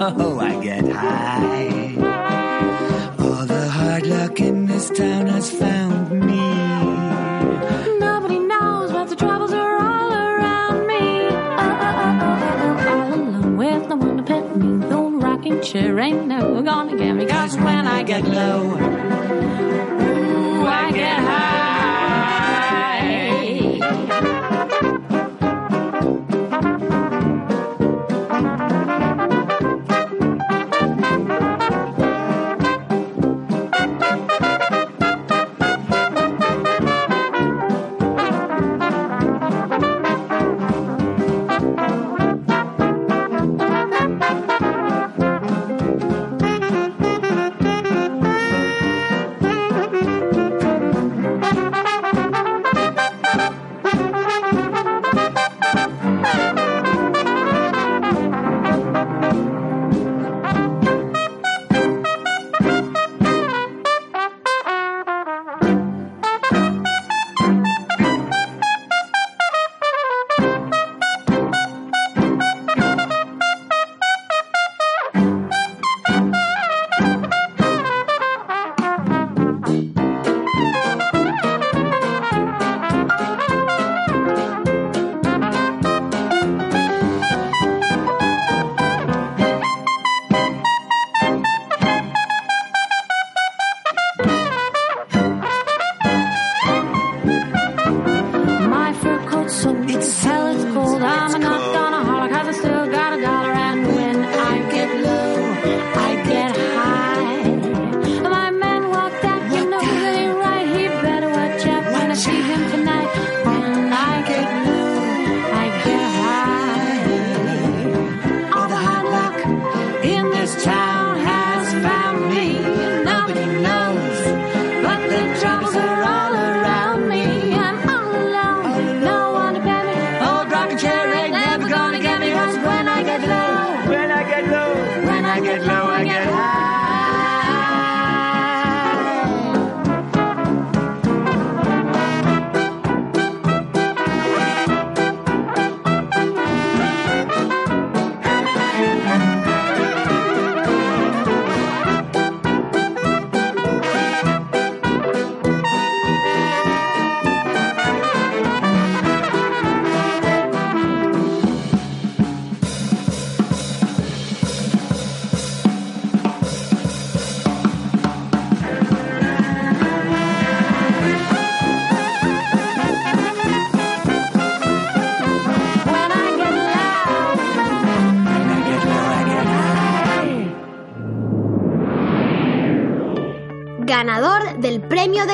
Oh, 0.00 0.38
I 0.40 0.62
get 0.62 0.88
high. 0.88 1.94
All 3.18 3.46
the 3.46 3.68
hard 3.68 4.06
luck 4.06 4.40
in 4.40 4.66
this 4.66 4.90
town 4.90 5.26
has 5.26 5.50
found 5.50 6.10
me. 6.10 6.44
Nobody 7.98 8.38
knows 8.38 8.92
what 8.92 9.08
the 9.08 9.16
troubles 9.16 9.52
are 9.52 9.76
all 9.80 10.12
around 10.12 10.86
me. 10.86 11.28
Oh, 11.28 11.78
oh, 11.86 11.94
oh, 12.06 12.88
all 12.88 13.14
alone 13.14 13.56
with 13.56 13.88
no 13.88 13.96
one 13.96 14.16
to 14.18 14.22
pet 14.22 14.56
me. 14.56 14.86
The 14.86 14.96
rocking 14.96 15.62
chair 15.62 15.98
ain't 16.00 16.26
never 16.26 16.62
gonna 16.62 16.96
get 16.96 17.14
me. 17.14 17.26
Cause 17.26 17.56
when 17.56 17.86
I 17.86 18.02
get 18.02 18.24
low, 18.24 18.76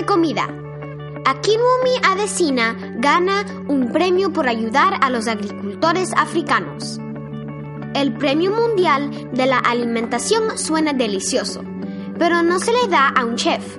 de 0.01 0.07
comida. 0.07 0.49
Akinwumi 1.27 1.97
Adesina 2.03 2.75
gana 2.97 3.45
un 3.69 3.93
premio 3.93 4.33
por 4.33 4.49
ayudar 4.49 4.95
a 5.03 5.11
los 5.11 5.29
agricultores 5.29 6.13
africanos. 6.17 6.99
El 7.95 8.15
premio 8.15 8.51
mundial 8.51 9.29
de 9.33 9.47
la 9.47 9.59
alimentación 9.59 10.57
suena 10.57 10.95
delicioso, 10.95 11.63
pero 12.19 12.43
no 12.43 12.59
se 12.61 12.73
le 12.73 12.89
da 12.89 13.09
a 13.09 13.25
un 13.27 13.37
chef. 13.37 13.79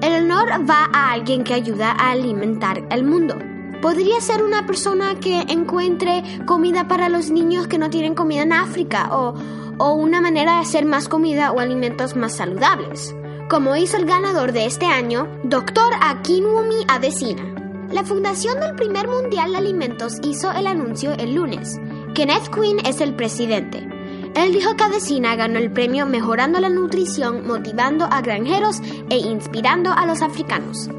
El 0.00 0.24
honor 0.24 0.68
va 0.68 0.88
a 0.92 1.12
alguien 1.12 1.42
que 1.42 1.54
ayuda 1.54 1.90
a 1.90 2.12
alimentar 2.12 2.86
el 2.90 3.02
mundo. 3.04 3.36
Podría 3.82 4.20
ser 4.20 4.44
una 4.44 4.64
persona 4.64 5.18
que 5.18 5.40
encuentre 5.48 6.22
comida 6.46 6.86
para 6.86 7.08
los 7.08 7.30
niños 7.30 7.66
que 7.66 7.78
no 7.78 7.90
tienen 7.90 8.14
comida 8.14 8.42
en 8.42 8.52
África 8.52 9.08
o, 9.10 9.34
o 9.78 9.92
una 9.94 10.20
manera 10.20 10.54
de 10.54 10.60
hacer 10.60 10.84
más 10.84 11.08
comida 11.08 11.50
o 11.50 11.58
alimentos 11.58 12.14
más 12.14 12.36
saludables, 12.36 13.14
como 13.48 13.76
hizo 13.76 13.96
el 13.96 14.04
ganador 14.04 14.52
de 14.52 14.66
este 14.66 14.86
año, 14.86 15.28
Dr. 15.44 15.92
Akinwumi 16.00 16.84
Adesina. 16.88 17.42
La 17.90 18.04
fundación 18.04 18.60
del 18.60 18.74
primer 18.74 19.08
Mundial 19.08 19.52
de 19.52 19.58
Alimentos 19.58 20.18
hizo 20.22 20.52
el 20.52 20.66
anuncio 20.66 21.12
el 21.12 21.34
lunes. 21.34 21.78
Kenneth 22.14 22.54
Quinn 22.54 22.78
es 22.84 23.00
el 23.00 23.14
presidente. 23.14 23.88
Él 24.34 24.52
dijo 24.52 24.76
que 24.76 24.84
Adesina 24.84 25.34
ganó 25.36 25.58
el 25.58 25.72
premio 25.72 26.06
mejorando 26.06 26.60
la 26.60 26.68
nutrición, 26.68 27.46
motivando 27.46 28.04
a 28.04 28.20
granjeros 28.20 28.80
e 29.08 29.16
inspirando 29.16 29.92
a 29.92 30.04
los 30.06 30.20
africanos. 30.20 30.90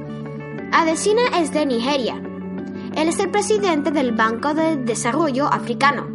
Adesina 0.72 1.22
es 1.40 1.54
de 1.54 1.66
Nigeria, 1.66 2.22
él 2.96 3.08
es 3.08 3.20
el 3.20 3.30
presidente 3.30 3.92
del 3.92 4.12
Banco 4.12 4.54
de 4.54 4.76
Desarrollo 4.76 5.46
Africano. 5.46 6.08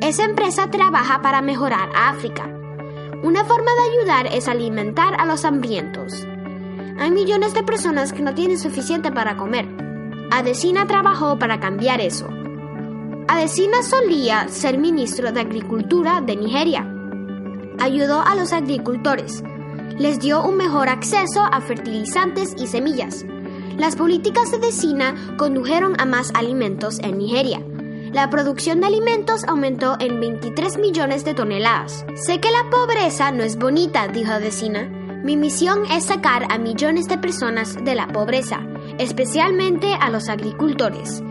Esa 0.00 0.24
empresa 0.24 0.68
trabaja 0.70 1.22
para 1.22 1.40
mejorar 1.40 1.90
a 1.94 2.10
África. 2.10 2.51
Una 3.22 3.44
forma 3.44 3.70
de 3.72 3.90
ayudar 3.90 4.26
es 4.34 4.48
alimentar 4.48 5.14
a 5.18 5.26
los 5.26 5.44
hambrientos. 5.44 6.26
Hay 6.98 7.10
millones 7.10 7.54
de 7.54 7.62
personas 7.62 8.12
que 8.12 8.22
no 8.22 8.34
tienen 8.34 8.58
suficiente 8.58 9.12
para 9.12 9.36
comer. 9.36 9.66
Adesina 10.30 10.86
trabajó 10.86 11.38
para 11.38 11.60
cambiar 11.60 12.00
eso. 12.00 12.28
Adesina 13.28 13.82
solía 13.82 14.48
ser 14.48 14.78
ministro 14.78 15.32
de 15.32 15.40
Agricultura 15.40 16.20
de 16.20 16.36
Nigeria. 16.36 16.86
Ayudó 17.78 18.20
a 18.20 18.34
los 18.34 18.52
agricultores. 18.52 19.42
Les 19.98 20.18
dio 20.18 20.42
un 20.42 20.56
mejor 20.56 20.88
acceso 20.88 21.42
a 21.42 21.60
fertilizantes 21.60 22.54
y 22.58 22.66
semillas 22.66 23.24
las 23.78 23.96
políticas 23.96 24.50
de 24.50 24.58
Decina 24.58 25.14
condujeron 25.36 25.98
a 25.98 26.04
más 26.04 26.30
alimentos 26.34 26.98
en 27.00 27.18
Nigeria. 27.18 27.60
La 28.12 28.28
producción 28.28 28.80
de 28.80 28.88
alimentos 28.88 29.42
aumentó 29.44 29.96
en 29.98 30.20
23 30.20 30.76
millones 30.76 31.24
de 31.24 31.32
toneladas. 31.32 32.04
Sé 32.14 32.40
que 32.40 32.50
la 32.50 32.68
pobreza 32.68 33.32
no 33.32 33.42
es 33.42 33.56
bonita, 33.56 34.06
dijo 34.08 34.38
Decina. 34.38 34.82
Mi 35.24 35.38
misión 35.38 35.86
es 35.90 36.04
sacar 36.04 36.46
a 36.50 36.58
millones 36.58 37.08
de 37.08 37.16
personas 37.16 37.74
de 37.82 37.94
la 37.94 38.08
pobreza, 38.08 38.60
especialmente 38.98 39.94
a 39.98 40.10
los 40.10 40.28
agricultores. 40.28 41.22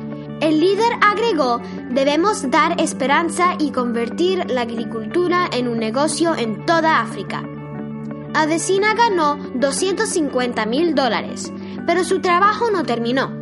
El 0.41 0.59
líder 0.59 0.91
agregó, 1.01 1.61
debemos 1.91 2.49
dar 2.49 2.81
esperanza 2.81 3.53
y 3.59 3.71
convertir 3.71 4.49
la 4.49 4.61
agricultura 4.61 5.49
en 5.53 5.67
un 5.67 5.77
negocio 5.77 6.35
en 6.35 6.65
toda 6.65 6.99
África. 6.99 7.43
Adesina 8.33 8.95
ganó 8.95 9.35
250 9.53 10.65
mil 10.65 10.95
dólares, 10.95 11.53
pero 11.85 12.03
su 12.03 12.21
trabajo 12.21 12.71
no 12.71 12.83
terminó. 12.85 13.40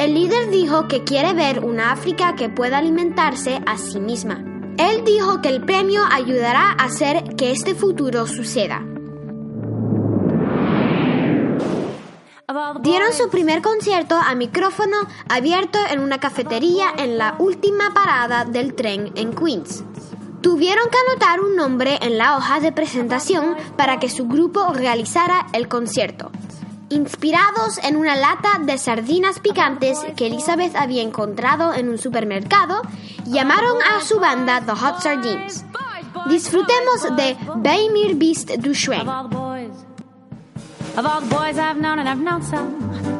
El 0.00 0.14
líder 0.14 0.48
dijo 0.48 0.88
que 0.88 1.04
quiere 1.04 1.34
ver 1.34 1.62
una 1.62 1.92
África 1.92 2.34
que 2.34 2.48
pueda 2.48 2.78
alimentarse 2.78 3.60
a 3.66 3.76
sí 3.76 4.00
misma. 4.00 4.42
Él 4.78 5.04
dijo 5.04 5.42
que 5.42 5.50
el 5.50 5.62
premio 5.62 6.02
ayudará 6.10 6.70
a 6.70 6.84
hacer 6.84 7.36
que 7.36 7.50
este 7.50 7.74
futuro 7.74 8.26
suceda. 8.26 8.82
Dieron 12.80 13.12
su 13.12 13.28
primer 13.28 13.60
concierto 13.60 14.14
a 14.14 14.34
micrófono 14.34 14.96
abierto 15.28 15.78
en 15.90 16.00
una 16.00 16.18
cafetería 16.18 16.86
en 16.96 17.18
la 17.18 17.34
última 17.38 17.92
parada 17.92 18.46
del 18.46 18.74
tren 18.74 19.12
en 19.16 19.34
Queens. 19.34 19.84
Tuvieron 20.40 20.88
que 20.88 20.96
anotar 21.10 21.40
un 21.40 21.56
nombre 21.56 21.98
en 22.00 22.16
la 22.16 22.38
hoja 22.38 22.58
de 22.60 22.72
presentación 22.72 23.54
para 23.76 23.98
que 23.98 24.08
su 24.08 24.26
grupo 24.26 24.72
realizara 24.72 25.46
el 25.52 25.68
concierto. 25.68 26.30
Inspirados 26.90 27.78
en 27.84 27.96
una 27.96 28.16
lata 28.16 28.58
de 28.60 28.76
sardinas 28.76 29.38
picantes 29.38 29.98
que 30.16 30.26
Elizabeth 30.26 30.74
había 30.74 31.02
encontrado 31.02 31.72
en 31.72 31.88
un 31.88 31.98
supermercado, 31.98 32.82
llamaron 33.26 33.76
a 33.80 34.00
su 34.04 34.18
banda 34.18 34.60
The 34.60 34.72
Hot 34.72 35.00
Sardines. 35.00 35.64
Disfrutemos 36.28 37.16
de 37.16 37.36
Baymir 37.56 38.16
Beast 38.16 38.50
du. 38.58 38.72
Of 40.96 41.08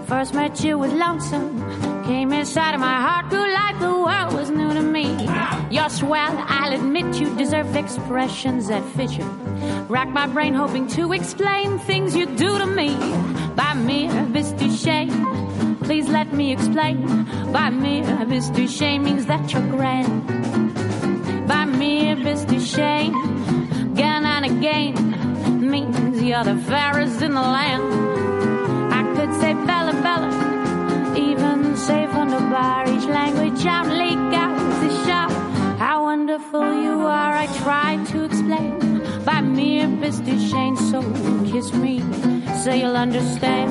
first 0.09 0.35
met 0.35 0.61
you. 0.65 0.77
Came 2.11 2.33
inside 2.33 2.75
of 2.75 2.81
my 2.81 3.01
heart, 3.01 3.29
grew 3.29 3.53
like 3.55 3.79
the 3.79 3.95
world 3.95 4.33
was 4.35 4.51
new 4.51 4.75
to 4.75 4.83
me. 4.83 5.07
You're 5.71 5.89
swell, 5.89 6.35
I'll 6.49 6.73
admit 6.73 7.21
you 7.21 7.33
deserve 7.37 7.77
expressions 7.77 8.67
that 8.67 8.85
fit 8.97 9.13
you. 9.17 9.25
Rack 9.89 10.09
my 10.09 10.27
brain 10.27 10.53
hoping 10.53 10.89
to 10.89 11.13
explain 11.13 11.79
things 11.79 12.17
you 12.17 12.27
do 12.27 12.59
to 12.59 12.67
me. 12.67 12.97
By 13.55 13.75
mere 13.75 14.25
bis 14.25 14.53
shame, 14.83 15.79
please 15.85 16.09
let 16.09 16.33
me 16.33 16.51
explain. 16.53 16.99
By 17.53 17.71
mere 17.71 18.27
bis 18.27 18.51
shame 18.77 19.05
means 19.05 19.27
that 19.27 19.53
you're 19.53 19.69
grand. 19.69 20.27
By 21.47 21.65
mere 21.65 22.17
bis 22.17 22.45
shame, 22.75 23.15
again 23.93 24.27
and 24.27 24.45
again 24.47 25.71
means 25.71 26.21
you're 26.21 26.43
the 26.43 26.57
fairest 26.57 27.23
in 27.23 27.35
the 27.35 27.41
land. 27.41 27.85
I 28.93 29.03
could 29.15 29.33
say 29.41 29.55
Bella 29.55 29.93
Bella, 30.03 30.50
even 31.21 31.77
say 31.77 32.07
from 32.07 32.31
the 32.31 32.41
bar 32.53 32.89
each 32.89 33.05
language 33.05 33.65
out, 33.67 33.87
leak 33.87 34.19
out 34.45 34.57
the 34.83 34.91
shout. 35.05 35.33
How 35.79 36.05
wonderful 36.05 36.83
you 36.83 37.01
are, 37.07 37.33
I 37.45 37.47
try 37.65 38.03
to 38.13 38.25
explain 38.25 38.79
by 39.25 39.41
mere 39.41 39.89
business 39.89 40.51
shame. 40.51 40.77
So 40.77 41.03
kiss 41.51 41.73
me, 41.75 42.01
so 42.63 42.73
you'll 42.73 42.97
understand. 42.97 43.71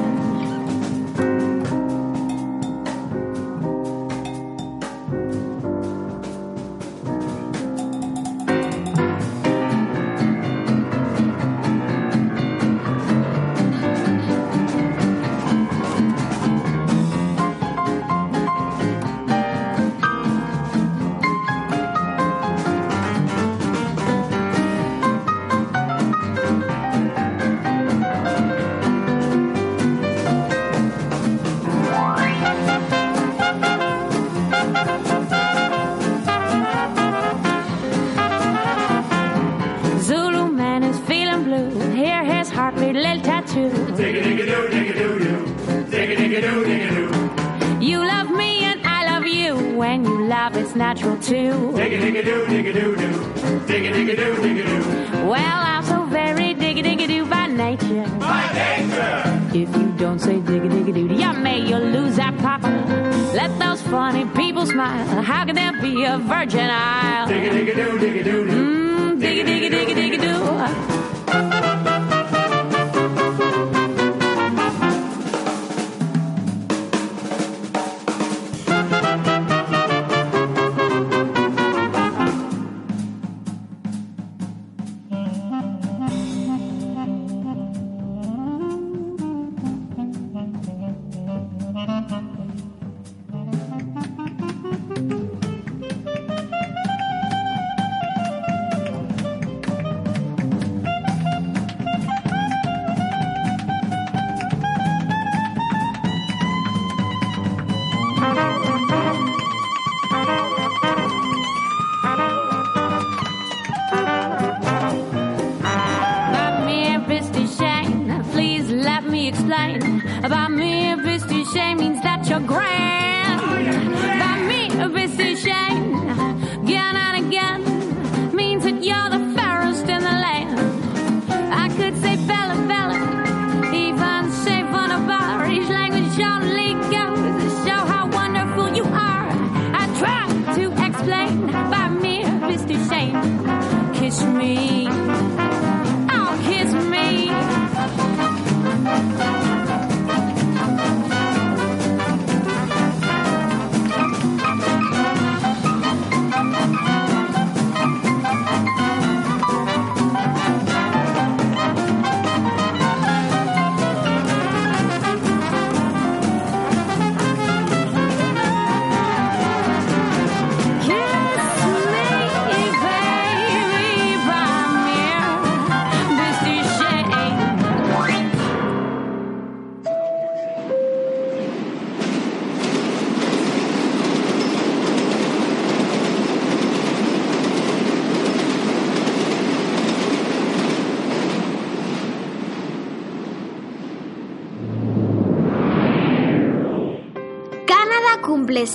Virgin 66.49 66.88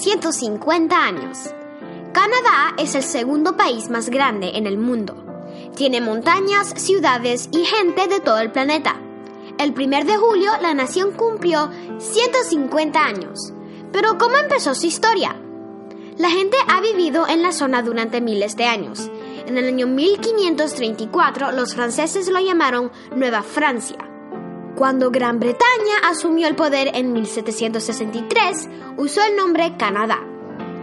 350 0.00 0.96
años. 0.96 1.54
Canadá 2.12 2.74
es 2.78 2.96
el 2.96 3.04
segundo 3.04 3.56
país 3.56 3.90
más 3.90 4.08
grande 4.08 4.50
en 4.54 4.66
el 4.66 4.76
mundo. 4.76 5.14
Tiene 5.76 6.00
montañas, 6.00 6.74
ciudades 6.76 7.48
y 7.52 7.64
gente 7.64 8.08
de 8.08 8.20
todo 8.20 8.38
el 8.38 8.50
planeta. 8.50 9.00
El 9.56 9.70
1 9.70 10.04
de 10.04 10.16
julio 10.16 10.50
la 10.60 10.74
nación 10.74 11.12
cumplió 11.12 11.70
150 11.98 13.04
años. 13.04 13.52
Pero 13.92 14.18
¿cómo 14.18 14.36
empezó 14.36 14.74
su 14.74 14.86
historia? 14.86 15.36
La 16.18 16.30
gente 16.30 16.56
ha 16.68 16.80
vivido 16.80 17.28
en 17.28 17.42
la 17.42 17.52
zona 17.52 17.82
durante 17.82 18.20
miles 18.20 18.56
de 18.56 18.64
años. 18.64 19.10
En 19.46 19.58
el 19.58 19.68
año 19.68 19.86
1534 19.86 21.52
los 21.52 21.74
franceses 21.74 22.28
lo 22.28 22.40
llamaron 22.40 22.90
Nueva 23.14 23.42
Francia. 23.42 24.03
Cuando 24.76 25.12
Gran 25.12 25.38
Bretaña 25.38 25.98
asumió 26.02 26.48
el 26.48 26.56
poder 26.56 26.90
en 26.94 27.12
1763, 27.12 28.68
usó 28.96 29.22
el 29.22 29.36
nombre 29.36 29.76
Canadá. 29.76 30.18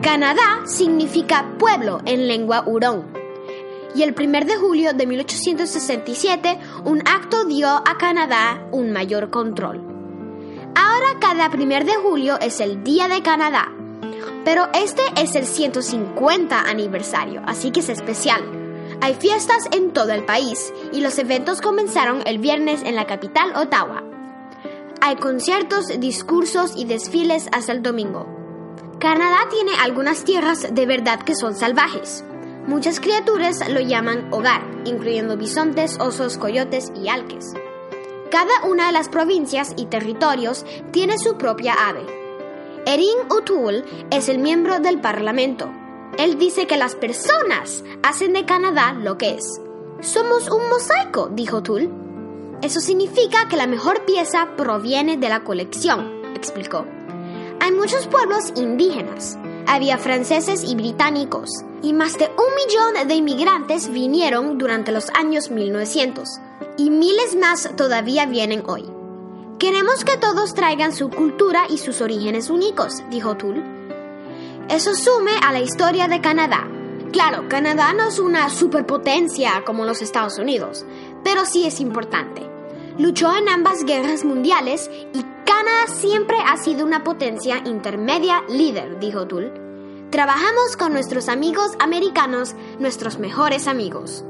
Canadá 0.01 0.61
significa 0.65 1.57
pueblo 1.59 1.99
en 2.05 2.25
lengua 2.25 2.63
hurón. 2.65 3.11
Y 3.93 4.03
el 4.03 4.15
1 4.17 4.45
de 4.45 4.55
julio 4.55 4.93
de 4.93 5.05
1867, 5.05 6.57
un 6.85 7.05
acto 7.05 7.43
dio 7.43 7.67
a 7.67 7.97
Canadá 7.99 8.65
un 8.71 8.93
mayor 8.93 9.29
control. 9.29 9.81
Ahora 10.73 11.19
cada 11.19 11.49
1 11.49 11.83
de 11.83 11.95
julio 12.01 12.39
es 12.39 12.61
el 12.61 12.85
Día 12.85 13.09
de 13.09 13.21
Canadá, 13.21 13.73
pero 14.45 14.69
este 14.73 15.01
es 15.17 15.35
el 15.35 15.45
150 15.45 16.61
aniversario, 16.61 17.41
así 17.45 17.71
que 17.71 17.81
es 17.81 17.89
especial. 17.89 18.60
Hay 19.03 19.15
fiestas 19.15 19.67
en 19.71 19.93
todo 19.93 20.11
el 20.11 20.25
país 20.25 20.71
y 20.93 21.01
los 21.01 21.17
eventos 21.17 21.59
comenzaron 21.59 22.21
el 22.27 22.37
viernes 22.37 22.83
en 22.83 22.95
la 22.95 23.07
capital 23.07 23.55
Ottawa. 23.55 24.03
Hay 25.01 25.15
conciertos, 25.15 25.99
discursos 25.99 26.73
y 26.77 26.85
desfiles 26.85 27.47
hasta 27.51 27.71
el 27.71 27.81
domingo. 27.81 28.27
Canadá 28.99 29.49
tiene 29.49 29.71
algunas 29.81 30.23
tierras 30.23 30.67
de 30.71 30.85
verdad 30.85 31.23
que 31.23 31.33
son 31.33 31.55
salvajes. 31.55 32.23
Muchas 32.67 32.99
criaturas 32.99 33.67
lo 33.67 33.79
llaman 33.79 34.27
hogar, 34.31 34.61
incluyendo 34.85 35.35
bisontes, 35.35 35.97
osos, 35.99 36.37
coyotes 36.37 36.91
y 36.95 37.09
alques. 37.09 37.53
Cada 38.29 38.65
una 38.69 38.85
de 38.85 38.93
las 38.93 39.09
provincias 39.09 39.73
y 39.77 39.87
territorios 39.87 40.63
tiene 40.91 41.17
su 41.17 41.39
propia 41.39 41.73
ave. 41.73 42.05
Erin 42.85 43.17
O'Toole 43.29 43.83
es 44.11 44.29
el 44.29 44.37
miembro 44.37 44.79
del 44.79 45.01
Parlamento. 45.01 45.80
Él 46.17 46.37
dice 46.37 46.67
que 46.67 46.77
las 46.77 46.95
personas 46.95 47.83
hacen 48.03 48.33
de 48.33 48.45
Canadá 48.45 48.93
lo 48.93 49.17
que 49.17 49.35
es. 49.35 49.61
Somos 50.01 50.49
un 50.49 50.67
mosaico, 50.69 51.29
dijo 51.31 51.57
O'Toole. 51.57 51.89
Eso 52.61 52.79
significa 52.79 53.47
que 53.47 53.57
la 53.57 53.67
mejor 53.67 54.05
pieza 54.05 54.49
proviene 54.55 55.17
de 55.17 55.29
la 55.29 55.43
colección, 55.43 56.21
explicó. 56.35 56.85
Hay 57.59 57.71
muchos 57.71 58.07
pueblos 58.07 58.53
indígenas. 58.55 59.37
Había 59.67 59.97
franceses 59.97 60.63
y 60.63 60.75
británicos, 60.75 61.49
y 61.81 61.93
más 61.93 62.17
de 62.17 62.25
un 62.25 62.55
millón 62.55 63.07
de 63.07 63.13
inmigrantes 63.15 63.89
vinieron 63.89 64.57
durante 64.57 64.91
los 64.91 65.09
años 65.11 65.49
1900, 65.49 66.27
y 66.77 66.89
miles 66.89 67.35
más 67.35 67.69
todavía 67.75 68.25
vienen 68.25 68.63
hoy. 68.67 68.85
Queremos 69.59 70.03
que 70.03 70.17
todos 70.17 70.55
traigan 70.55 70.93
su 70.93 71.09
cultura 71.09 71.65
y 71.69 71.77
sus 71.77 72.01
orígenes 72.01 72.49
únicos, 72.49 73.03
dijo 73.11 73.37
Tull. 73.37 73.80
Eso 74.71 74.95
sume 74.95 75.31
a 75.43 75.51
la 75.51 75.59
historia 75.59 76.07
de 76.07 76.21
Canadá. 76.21 76.65
Claro, 77.11 77.49
Canadá 77.49 77.91
no 77.91 78.07
es 78.07 78.19
una 78.19 78.49
superpotencia 78.49 79.63
como 79.65 79.83
los 79.83 80.01
Estados 80.01 80.37
Unidos, 80.37 80.85
pero 81.25 81.45
sí 81.45 81.65
es 81.65 81.81
importante. 81.81 82.49
Luchó 82.97 83.35
en 83.35 83.49
ambas 83.49 83.83
guerras 83.83 84.23
mundiales 84.23 84.89
y 85.13 85.25
Canadá 85.45 85.87
siempre 85.93 86.37
ha 86.47 86.55
sido 86.55 86.85
una 86.85 87.03
potencia 87.03 87.61
intermedia 87.65 88.45
líder, 88.47 88.97
dijo 88.97 89.27
Tull. 89.27 89.51
Trabajamos 90.09 90.77
con 90.77 90.93
nuestros 90.93 91.27
amigos 91.27 91.71
americanos, 91.79 92.55
nuestros 92.79 93.19
mejores 93.19 93.67
amigos. 93.67 94.23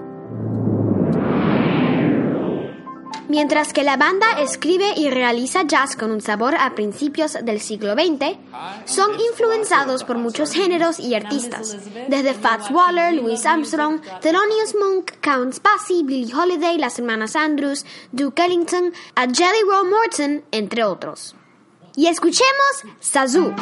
Mientras 3.32 3.72
que 3.72 3.86
la 3.86 3.96
banda 3.96 4.42
escribe 4.42 4.92
y 4.98 5.10
realiza 5.10 5.64
jazz 5.64 5.96
con 5.96 6.12
un 6.12 6.20
sabor 6.20 6.54
a 6.54 6.76
principios 6.76 7.38
del 7.42 7.62
siglo 7.62 7.94
XX, 7.94 8.38
son 8.84 9.12
influenciados 9.32 10.04
por 10.04 10.18
muchos 10.18 10.52
géneros 10.52 11.00
y 11.00 11.16
artistas, 11.16 11.78
desde 12.10 12.34
Fats 12.34 12.70
Waller, 12.70 13.14
Louis 13.14 13.46
Armstrong, 13.46 14.02
Thelonious 14.20 14.76
Monk, 14.78 15.12
Count 15.22 15.64
Basie, 15.64 16.04
Billie 16.04 16.36
Holiday, 16.36 16.78
las 16.78 17.00
hermanas 17.00 17.38
Andrews, 17.38 17.86
Duke 18.12 18.44
Ellington, 18.44 18.92
a 19.16 19.22
Jelly 19.22 19.62
Roll 19.66 19.90
Morton, 19.90 20.44
entre 20.52 20.84
otros. 20.84 21.34
Y 21.96 22.08
escuchemos 22.08 22.84
Sazoo. 23.00 23.56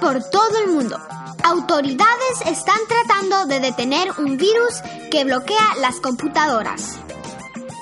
Por 0.00 0.22
todo 0.30 0.58
el 0.64 0.70
mundo. 0.70 0.98
Autoridades 1.42 2.40
están 2.46 2.78
tratando 2.88 3.46
de 3.46 3.60
detener 3.60 4.10
un 4.18 4.36
virus 4.36 4.80
que 5.10 5.24
bloquea 5.24 5.76
las 5.80 6.00
computadoras. 6.00 6.98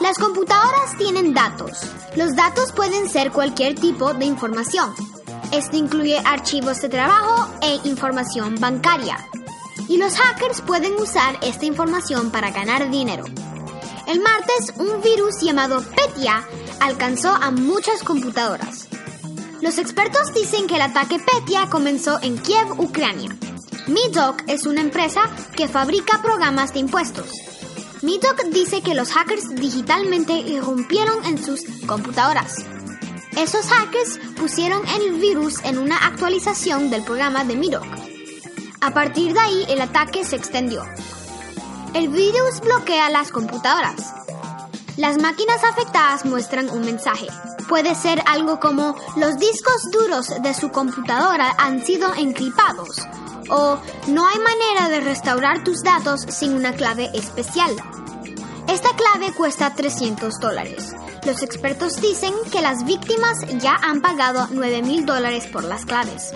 Las 0.00 0.18
computadoras 0.18 0.96
tienen 0.98 1.32
datos. 1.32 1.80
Los 2.16 2.34
datos 2.34 2.72
pueden 2.72 3.08
ser 3.08 3.30
cualquier 3.30 3.76
tipo 3.76 4.14
de 4.14 4.24
información. 4.24 4.92
Esto 5.52 5.76
incluye 5.76 6.20
archivos 6.24 6.80
de 6.82 6.88
trabajo 6.88 7.48
e 7.62 7.78
información 7.88 8.56
bancaria. 8.58 9.16
Y 9.88 9.98
los 9.98 10.16
hackers 10.16 10.60
pueden 10.62 10.94
usar 10.94 11.38
esta 11.42 11.66
información 11.66 12.30
para 12.30 12.50
ganar 12.50 12.90
dinero. 12.90 13.24
El 14.06 14.20
martes, 14.20 14.74
un 14.78 15.00
virus 15.02 15.40
llamado 15.40 15.82
Petya 15.82 16.42
alcanzó 16.80 17.30
a 17.30 17.50
muchas 17.50 18.02
computadoras. 18.02 18.81
Los 19.62 19.78
expertos 19.78 20.34
dicen 20.34 20.66
que 20.66 20.74
el 20.74 20.82
ataque 20.82 21.20
Petya 21.20 21.70
comenzó 21.70 22.20
en 22.20 22.36
Kiev, 22.36 22.80
Ucrania. 22.80 23.30
Midoc 23.86 24.42
es 24.48 24.66
una 24.66 24.80
empresa 24.80 25.22
que 25.56 25.68
fabrica 25.68 26.20
programas 26.20 26.72
de 26.72 26.80
impuestos. 26.80 27.30
Midoc 28.02 28.42
dice 28.52 28.82
que 28.82 28.96
los 28.96 29.12
hackers 29.12 29.54
digitalmente 29.54 30.32
irrumpieron 30.32 31.24
en 31.24 31.42
sus 31.42 31.62
computadoras. 31.86 32.56
Esos 33.36 33.66
hackers 33.66 34.18
pusieron 34.36 34.82
el 35.00 35.12
virus 35.20 35.62
en 35.64 35.78
una 35.78 35.96
actualización 36.08 36.90
del 36.90 37.04
programa 37.04 37.44
de 37.44 37.54
Midoc. 37.54 37.86
A 38.80 38.92
partir 38.92 39.32
de 39.32 39.38
ahí 39.38 39.64
el 39.68 39.80
ataque 39.80 40.24
se 40.24 40.34
extendió. 40.34 40.82
El 41.94 42.08
virus 42.08 42.60
bloquea 42.62 43.10
las 43.10 43.30
computadoras. 43.30 44.21
Las 45.02 45.18
máquinas 45.18 45.64
afectadas 45.64 46.24
muestran 46.24 46.70
un 46.70 46.82
mensaje. 46.82 47.26
Puede 47.68 47.96
ser 47.96 48.22
algo 48.24 48.60
como 48.60 48.94
los 49.16 49.36
discos 49.36 49.90
duros 49.90 50.28
de 50.40 50.54
su 50.54 50.70
computadora 50.70 51.56
han 51.58 51.84
sido 51.84 52.14
encriptados 52.14 53.02
o 53.50 53.80
no 54.06 54.28
hay 54.28 54.38
manera 54.38 54.88
de 54.90 55.00
restaurar 55.00 55.64
tus 55.64 55.82
datos 55.82 56.20
sin 56.28 56.54
una 56.54 56.74
clave 56.74 57.10
especial. 57.14 57.74
Esta 58.68 58.90
clave 58.94 59.34
cuesta 59.34 59.74
300 59.74 60.38
dólares. 60.38 60.94
Los 61.26 61.42
expertos 61.42 62.00
dicen 62.00 62.32
que 62.52 62.62
las 62.62 62.84
víctimas 62.84 63.40
ya 63.58 63.74
han 63.74 64.02
pagado 64.02 64.46
9 64.52 64.82
mil 64.82 65.04
dólares 65.04 65.48
por 65.52 65.64
las 65.64 65.84
claves. 65.84 66.32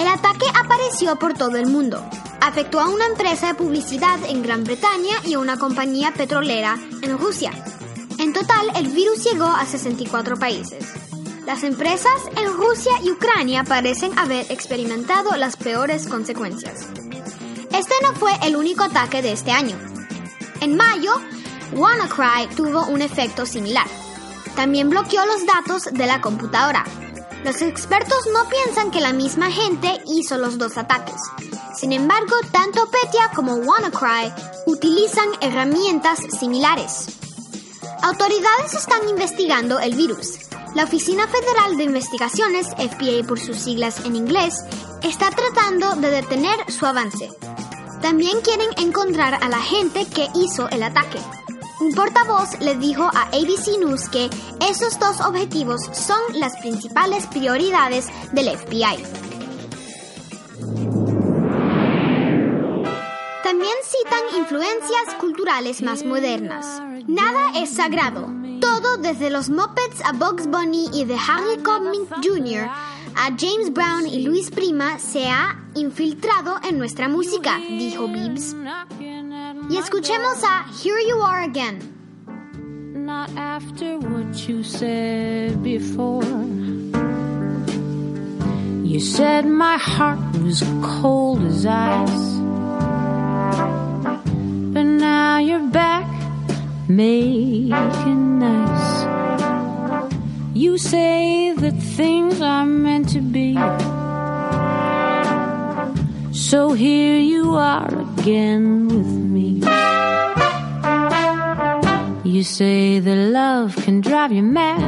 El 0.00 0.08
ataque 0.08 0.46
apareció 0.58 1.16
por 1.16 1.34
todo 1.34 1.58
el 1.58 1.66
mundo. 1.66 2.02
Afectó 2.40 2.80
a 2.80 2.88
una 2.88 3.04
empresa 3.04 3.48
de 3.48 3.54
publicidad 3.54 4.18
en 4.26 4.42
Gran 4.42 4.64
Bretaña 4.64 5.16
y 5.26 5.34
a 5.34 5.38
una 5.38 5.58
compañía 5.58 6.14
petrolera 6.14 6.78
en 7.02 7.18
Rusia. 7.18 7.52
En 8.18 8.32
total, 8.32 8.72
el 8.76 8.88
virus 8.88 9.22
llegó 9.24 9.44
a 9.44 9.66
64 9.66 10.38
países. 10.38 10.86
Las 11.44 11.64
empresas 11.64 12.14
en 12.34 12.50
Rusia 12.50 12.92
y 13.04 13.10
Ucrania 13.10 13.62
parecen 13.62 14.18
haber 14.18 14.50
experimentado 14.50 15.36
las 15.36 15.58
peores 15.58 16.08
consecuencias. 16.08 16.86
Este 17.70 17.94
no 18.02 18.14
fue 18.14 18.32
el 18.42 18.56
único 18.56 18.84
ataque 18.84 19.20
de 19.20 19.32
este 19.32 19.50
año. 19.50 19.76
En 20.62 20.78
mayo, 20.78 21.12
WannaCry 21.74 22.54
tuvo 22.56 22.86
un 22.86 23.02
efecto 23.02 23.44
similar. 23.44 23.86
También 24.56 24.88
bloqueó 24.88 25.26
los 25.26 25.44
datos 25.44 25.92
de 25.92 26.06
la 26.06 26.22
computadora. 26.22 26.84
Los 27.44 27.62
expertos 27.62 28.26
no 28.34 28.48
piensan 28.50 28.90
que 28.90 29.00
la 29.00 29.14
misma 29.14 29.50
gente 29.50 30.02
hizo 30.06 30.36
los 30.36 30.58
dos 30.58 30.76
ataques. 30.76 31.20
Sin 31.74 31.92
embargo, 31.92 32.36
tanto 32.52 32.86
Petya 32.90 33.30
como 33.34 33.54
WannaCry 33.54 34.32
utilizan 34.66 35.28
herramientas 35.40 36.18
similares. 36.38 37.06
Autoridades 38.02 38.74
están 38.74 39.08
investigando 39.08 39.78
el 39.80 39.94
virus. 39.94 40.38
La 40.74 40.84
Oficina 40.84 41.26
Federal 41.26 41.78
de 41.78 41.84
Investigaciones, 41.84 42.68
FBI 42.68 43.22
por 43.22 43.40
sus 43.40 43.56
siglas 43.56 44.04
en 44.04 44.16
inglés, 44.16 44.54
está 45.02 45.30
tratando 45.30 45.96
de 45.96 46.10
detener 46.10 46.70
su 46.70 46.84
avance. 46.84 47.30
También 48.02 48.40
quieren 48.42 48.68
encontrar 48.76 49.42
a 49.42 49.48
la 49.48 49.60
gente 49.60 50.06
que 50.06 50.28
hizo 50.34 50.68
el 50.68 50.82
ataque. 50.82 51.18
Un 51.80 51.94
portavoz 51.94 52.60
le 52.60 52.74
dijo 52.74 53.04
a 53.04 53.22
ABC 53.28 53.78
News 53.78 54.10
que 54.10 54.28
esos 54.68 54.98
dos 54.98 55.18
objetivos 55.22 55.80
son 55.92 56.20
las 56.34 56.54
principales 56.58 57.26
prioridades 57.26 58.06
del 58.32 58.50
FBI. 58.50 59.02
También 63.42 63.72
citan 63.82 64.38
influencias 64.38 65.14
culturales 65.18 65.80
más 65.82 66.04
modernas. 66.04 66.82
Nada 67.08 67.52
es 67.56 67.70
sagrado. 67.70 68.28
Todo 68.60 68.98
desde 68.98 69.30
los 69.30 69.48
Muppets 69.48 70.04
a 70.04 70.12
Bugs 70.12 70.48
Bunny 70.48 70.90
y 70.92 71.06
de 71.06 71.14
Harry 71.14 71.62
Connick 71.62 72.14
Jr. 72.22 72.68
a 73.16 73.30
James 73.38 73.72
Brown 73.72 74.06
y 74.06 74.22
Luis 74.22 74.50
Prima 74.50 74.98
se 74.98 75.26
ha 75.28 75.58
infiltrado 75.74 76.56
en 76.62 76.78
nuestra 76.78 77.08
música, 77.08 77.56
dijo 77.56 78.06
Bibbs. 78.06 78.54
Y 79.70 79.76
escuchemos 79.76 80.42
a 80.42 80.64
Here 80.82 81.00
You 81.08 81.22
Are 81.22 81.44
Again. 81.44 81.78
Not 83.06 83.30
after 83.36 84.00
what 84.00 84.48
you 84.48 84.64
said 84.64 85.62
before. 85.62 86.24
You 88.82 88.98
said 88.98 89.46
my 89.46 89.78
heart 89.78 90.18
was 90.42 90.64
cold 90.82 91.44
as 91.44 91.64
ice. 91.66 92.40
But 94.74 94.86
now 94.86 95.38
you're 95.38 95.68
back, 95.68 96.08
making 96.88 98.40
nice. 98.40 99.06
You 100.52 100.78
say 100.78 101.52
that 101.56 101.76
things 101.96 102.40
are 102.42 102.66
meant 102.66 103.10
to 103.10 103.20
be. 103.20 103.54
So 106.32 106.72
here 106.72 107.18
you 107.18 107.54
are 107.54 107.86
again 107.86 108.88
with 108.88 109.19
You 112.40 112.44
say 112.44 113.00
that 113.00 113.16
love 113.16 113.76
can 113.76 114.00
drive 114.00 114.32
you 114.32 114.42
mad. 114.42 114.80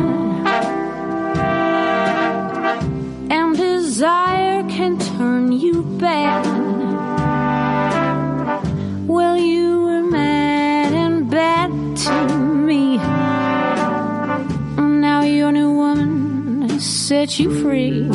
And 3.31 3.55
desire 3.55 4.63
can 4.71 4.99
turn 4.99 5.53
you 5.53 5.83
bad. 6.01 6.47
Well, 9.07 9.37
you 9.37 9.83
were 9.83 10.03
mad 10.03 10.95
and 10.95 11.31
bad 11.31 11.71
to 12.07 12.37
me. 12.39 12.97
Now 15.07 15.21
your 15.21 15.53
new 15.53 15.73
woman 15.73 16.71
has 16.71 16.87
set 16.87 17.39
you 17.39 17.51
free. 17.61 18.09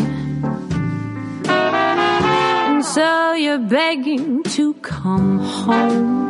And 1.45 2.83
so 2.83 3.33
you're 3.33 3.59
begging 3.59 4.41
to 4.55 4.73
come 4.81 5.37
home. 5.37 6.26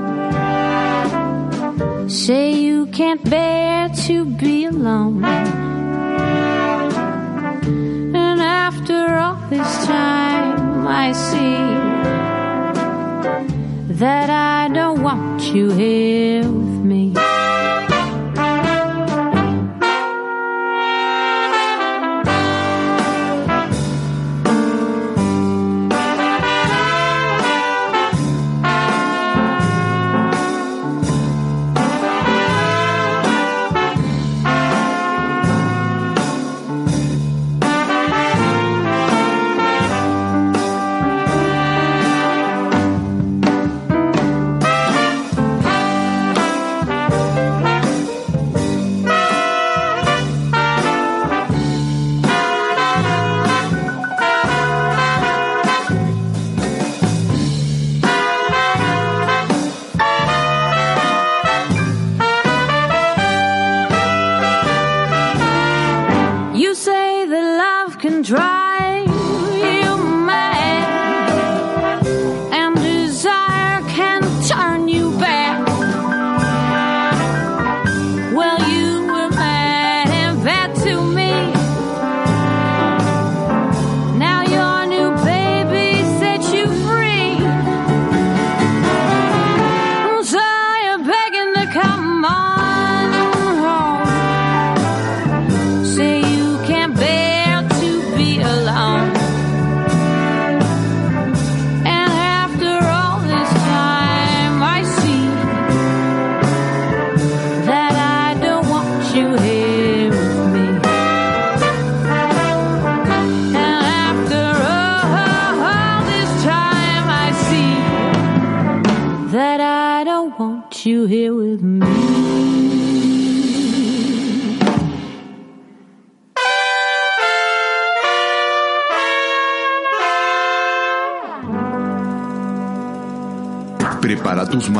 Say 2.25 2.55
you 2.55 2.87
can't 2.87 3.23
bear 3.29 3.89
to 4.07 4.25
be 4.25 4.65
alone. 4.65 5.23
And 8.15 8.41
after 8.41 9.17
all 9.19 9.37
this 9.51 9.85
time, 9.85 10.87
I 10.87 11.11
see 11.11 11.57
that 14.01 14.29
I 14.31 14.67
don't 14.73 15.03
want 15.03 15.43
you 15.53 15.69
here 15.71 16.43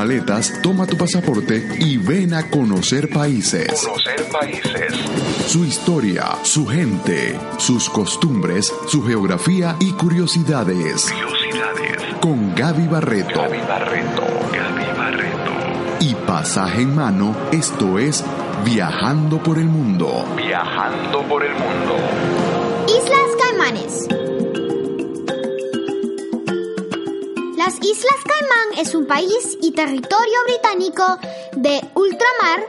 maletas, 0.08 0.53
toma 0.62 0.88
tu 0.88 0.95
pasaporte 0.95 1.68
y 1.80 1.97
ven 1.97 2.34
a 2.34 2.49
conocer 2.49 3.10
países. 3.10 3.84
Conocer 3.84 4.24
países. 4.32 4.93
Su 5.47 5.66
historia, 5.66 6.30
su 6.43 6.66
gente, 6.66 7.38
sus 7.58 7.89
costumbres, 7.89 8.74
su 8.88 9.03
geografía 9.03 9.76
y 9.82 9.91
curiosidades. 9.91 11.12
Curiosidades. 11.12 12.16
Con 12.22 12.55
Gaby 12.55 12.88
Barreto. 12.88 13.41
Gaby 13.41 13.60
Barreto. 13.68 14.22
Gaby 14.53 14.97
Barreto. 14.97 15.51
Y 15.99 16.16
pasaje 16.26 16.84
en 16.84 16.95
mano, 16.95 17.36
esto 17.51 17.99
es 17.99 18.24
Viajando 18.64 19.43
por 19.43 19.58
el 19.58 19.66
Mundo. 19.66 20.24
Viajando 20.38 21.22
por 21.24 21.43
el 21.43 21.51
mundo. 21.51 21.95
Islas 22.88 23.30
Caimanes. 23.41 24.27
Las 27.68 27.76
Islas 27.82 28.24
Caimán 28.24 28.80
es 28.80 28.95
un 28.95 29.07
país 29.07 29.57
y 29.61 29.72
territorio 29.72 30.38
británico 30.45 31.03
de 31.51 31.82
ultramar 31.95 32.61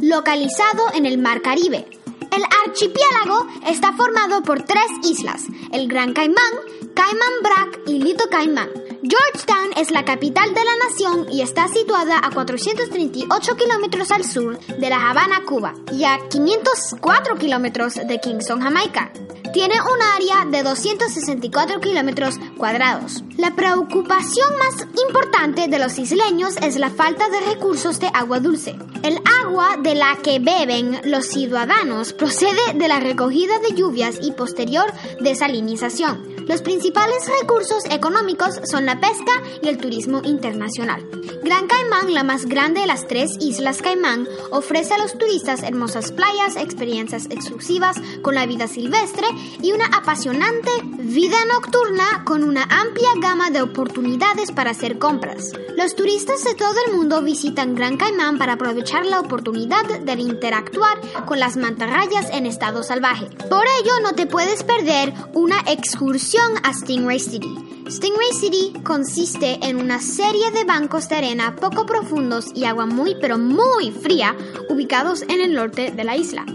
localizado 0.00 0.92
en 0.92 1.06
el 1.06 1.18
Mar 1.18 1.40
Caribe. 1.40 1.86
El 2.32 2.42
archipiélago 2.66 3.46
está 3.68 3.92
formado 3.92 4.42
por 4.42 4.64
tres 4.64 4.88
islas, 5.04 5.44
el 5.72 5.86
Gran 5.86 6.14
Caimán, 6.14 6.52
Caimán 6.94 7.32
Brac 7.44 7.78
y 7.86 8.02
Little 8.02 8.26
Caimán. 8.28 8.70
Georgetown 9.02 9.70
es 9.78 9.90
la 9.90 10.04
capital 10.04 10.52
de 10.52 10.60
la 10.62 10.76
nación 10.76 11.26
y 11.32 11.40
está 11.40 11.68
situada 11.68 12.18
a 12.22 12.30
438 12.30 13.56
kilómetros 13.56 14.10
al 14.10 14.24
sur 14.24 14.58
de 14.58 14.90
La 14.90 15.08
Habana, 15.08 15.40
Cuba, 15.46 15.72
y 15.90 16.04
a 16.04 16.18
504 16.28 17.36
kilómetros 17.36 17.94
de 17.94 18.20
Kingston, 18.20 18.60
Jamaica. 18.60 19.10
Tiene 19.54 19.76
un 19.80 20.02
área 20.02 20.44
de 20.50 20.62
264 20.62 21.80
kilómetros 21.80 22.38
cuadrados. 22.58 23.24
La 23.38 23.56
preocupación 23.56 24.48
más 24.58 24.86
importante 25.02 25.68
de 25.68 25.78
los 25.78 25.98
isleños 25.98 26.58
es 26.58 26.76
la 26.76 26.90
falta 26.90 27.30
de 27.30 27.40
recursos 27.40 28.00
de 28.00 28.10
agua 28.12 28.38
dulce. 28.38 28.76
El 29.02 29.18
agua 29.42 29.78
de 29.82 29.94
la 29.94 30.18
que 30.22 30.40
beben 30.40 31.00
los 31.04 31.26
ciudadanos 31.26 32.12
procede 32.12 32.74
de 32.74 32.86
la 32.86 33.00
recogida 33.00 33.58
de 33.60 33.74
lluvias 33.74 34.18
y 34.20 34.32
posterior 34.32 34.92
desalinización. 35.20 36.39
Los 36.50 36.62
principales 36.62 37.30
recursos 37.40 37.84
económicos 37.90 38.58
son 38.68 38.84
la 38.84 38.98
pesca 38.98 39.40
y 39.62 39.68
el 39.68 39.78
turismo 39.78 40.20
internacional. 40.24 41.08
Gran 41.44 41.68
Caimán, 41.68 42.12
la 42.12 42.24
más 42.24 42.46
grande 42.46 42.80
de 42.80 42.88
las 42.88 43.06
tres 43.06 43.36
islas 43.38 43.80
Caimán, 43.80 44.26
ofrece 44.50 44.94
a 44.94 44.98
los 44.98 45.16
turistas 45.16 45.62
hermosas 45.62 46.10
playas, 46.10 46.56
experiencias 46.56 47.26
exclusivas 47.26 47.98
con 48.22 48.34
la 48.34 48.46
vida 48.46 48.66
silvestre 48.66 49.28
y 49.62 49.70
una 49.70 49.86
apasionante 49.86 50.72
vida 50.98 51.36
nocturna 51.52 52.24
con 52.24 52.42
una 52.42 52.64
amplia 52.64 53.10
gama 53.20 53.50
de 53.50 53.62
oportunidades 53.62 54.50
para 54.50 54.72
hacer 54.72 54.98
compras. 54.98 55.52
Los 55.76 55.94
turistas 55.94 56.42
de 56.42 56.54
todo 56.56 56.74
el 56.88 56.96
mundo 56.96 57.22
visitan 57.22 57.76
Gran 57.76 57.96
Caimán 57.96 58.38
para 58.38 58.54
aprovechar 58.54 59.06
la 59.06 59.20
oportunidad 59.20 59.84
de 60.00 60.12
interactuar 60.12 61.00
con 61.26 61.38
las 61.38 61.56
mantarrayas 61.56 62.28
en 62.32 62.46
estado 62.46 62.82
salvaje. 62.82 63.26
Por 63.48 63.64
ello, 63.80 64.00
no 64.02 64.14
te 64.14 64.26
puedes 64.26 64.64
perder 64.64 65.14
una 65.32 65.60
excursión 65.68 66.39
a 66.62 66.72
Stingray 66.72 67.20
City. 67.20 67.54
Stingray 67.86 68.32
City 68.32 68.72
consiste 68.82 69.58
en 69.62 69.76
una 69.76 70.00
serie 70.00 70.50
de 70.52 70.64
bancos 70.64 71.08
de 71.08 71.16
arena 71.16 71.54
poco 71.56 71.84
profundos 71.84 72.46
y 72.54 72.64
agua 72.64 72.86
muy 72.86 73.14
pero 73.20 73.36
muy 73.36 73.90
fría 73.90 74.34
ubicados 74.70 75.22
en 75.22 75.40
el 75.42 75.54
norte 75.54 75.90
de 75.90 76.04
la 76.04 76.16
isla. 76.16 76.46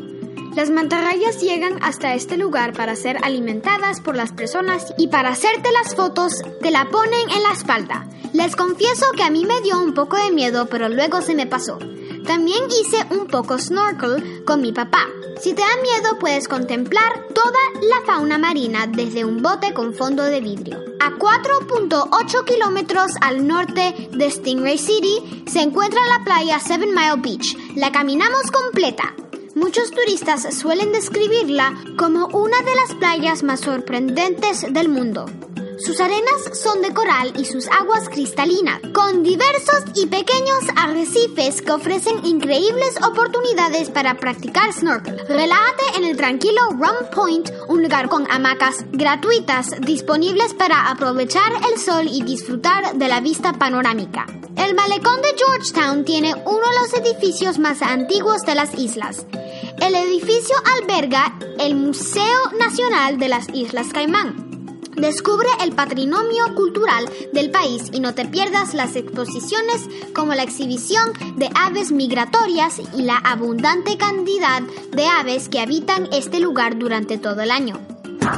Las 0.56 0.72
mantarrayas 0.72 1.40
llegan 1.42 1.78
hasta 1.84 2.16
este 2.16 2.36
lugar 2.36 2.74
para 2.74 2.96
ser 2.96 3.18
alimentadas 3.24 4.02
por 4.02 4.16
las 4.16 4.32
personas 4.32 4.92
y 4.98 5.08
para 5.08 5.30
hacerte 5.30 5.70
las 5.72 5.94
fotos 5.94 6.34
te 6.62 6.72
la 6.72 6.90
ponen 6.90 7.30
en 7.30 7.44
la 7.44 7.52
espalda. 7.52 8.08
Les 8.34 8.56
confieso 8.56 9.06
que 9.16 9.24
a 9.24 9.30
mí 9.30 9.46
me 9.46 9.62
dio 9.62 9.80
un 9.80 9.94
poco 9.94 10.18
de 10.18 10.32
miedo, 10.32 10.68
pero 10.68 10.90
luego 10.90 11.22
se 11.22 11.36
me 11.36 11.46
pasó. 11.46 11.78
También 12.26 12.64
hice 12.70 13.06
un 13.12 13.28
poco 13.28 13.60
snorkel 13.60 14.44
con 14.46 14.62
mi 14.62 14.72
papá. 14.72 15.06
Si 15.42 15.54
te 15.54 15.62
da 15.62 15.82
miedo 15.82 16.18
puedes 16.20 16.48
contemplar 16.48 17.28
toda 17.34 17.60
la 17.82 18.06
fauna 18.06 18.38
marina 18.38 18.88
desde 18.88 19.26
un 19.26 19.42
bote 19.42 19.74
con 19.74 19.94
fondo 19.94 20.24
de 20.24 20.42
vidrio. 20.42 20.80
A 21.00 21.12
4.8 21.12 22.46
kilómetros 22.46 23.12
al 23.22 23.46
norte 23.46 24.10
de 24.12 24.32
Stingray 24.32 24.78
City 24.78 25.44
se 25.46 25.62
encuentra 25.62 26.00
la 26.08 26.24
playa 26.24 26.60
Seven 26.60 26.96
Mile 26.96 27.18
Beach. 27.18 27.58
La 27.76 27.92
caminamos 27.92 28.50
completa. 28.52 29.14
Muchos 29.54 29.92
turistas 29.92 30.54
suelen 30.56 30.92
describirla 30.92 31.74
como 31.98 32.28
una 32.28 32.58
de 32.62 32.76
las 32.76 32.96
playas 32.96 33.44
más 33.44 33.62
sorprendentes 33.62 34.66
del 34.74 34.90
mundo. 34.90 35.26
Sus 35.78 36.00
arenas 36.00 36.52
son 36.54 36.82
de 36.82 36.94
coral 36.94 37.34
y 37.38 37.46
sus 37.46 37.68
aguas 37.68 38.08
cristalinas, 38.10 38.80
con 38.94 39.24
diversos 39.24 39.84
y 39.94 40.08
pequeños 40.08 40.64
arrecifes 40.76 41.62
que 41.62 41.72
ofrecen 41.72 42.26
increíbles 42.26 42.96
oportunidades 43.04 43.90
para 43.90 44.16
practicar 44.16 44.72
snorkel. 44.74 45.18
Relájate 45.28 45.98
en 45.98 46.06
el 46.06 46.16
tranquilo 46.18 46.62
Rum 46.72 47.10
Point, 47.14 47.50
un 47.68 47.84
lugar 47.84 48.10
con 48.10 48.30
hamacas 48.32 48.86
gratuitas 48.92 49.72
disponibles 49.82 50.54
para 50.54 50.90
aprovechar 50.90 51.52
el 51.72 51.80
sol 51.80 52.08
y 52.10 52.24
disfrutar 52.24 52.96
de 52.96 53.08
la 53.08 53.20
vista 53.20 53.54
panorámica. 53.54 54.26
El 54.56 54.76
malecón 54.76 55.22
de 55.22 55.36
Georgetown 55.38 56.06
tiene 56.06 56.34
uno 56.46 56.70
de 56.70 56.80
los 56.80 56.94
edificios 56.94 57.60
más 57.60 57.82
antiguos 57.82 58.44
de 58.44 58.56
las 58.56 58.74
islas. 58.76 59.26
El 59.82 59.96
edificio 59.96 60.56
alberga 60.80 61.38
el 61.60 61.76
Museo 61.76 62.52
Nacional 62.58 63.20
de 63.20 63.28
las 63.28 63.48
Islas 63.54 63.88
Caimán. 63.94 64.55
Descubre 64.96 65.48
el 65.62 65.74
patrimonio 65.74 66.56
cultural 66.56 67.10
del 67.34 67.52
país 67.52 67.84
y 67.92 68.00
no 68.00 68.14
te 68.14 68.26
pierdas 68.26 68.74
las 68.74 68.96
exposiciones 68.96 69.88
como 70.14 70.34
la 70.34 70.44
exhibición 70.44 71.12
de 71.36 71.50
aves 71.54 71.92
migratorias 71.92 72.80
y 72.96 73.02
la 73.04 73.18
abundante 73.18 73.98
cantidad 73.98 74.62
de 74.62 75.06
aves 75.06 75.50
que 75.50 75.60
habitan 75.60 76.08
este 76.12 76.40
lugar 76.40 76.78
durante 76.78 77.18
todo 77.18 77.42
el 77.42 77.52
año. 77.52 77.80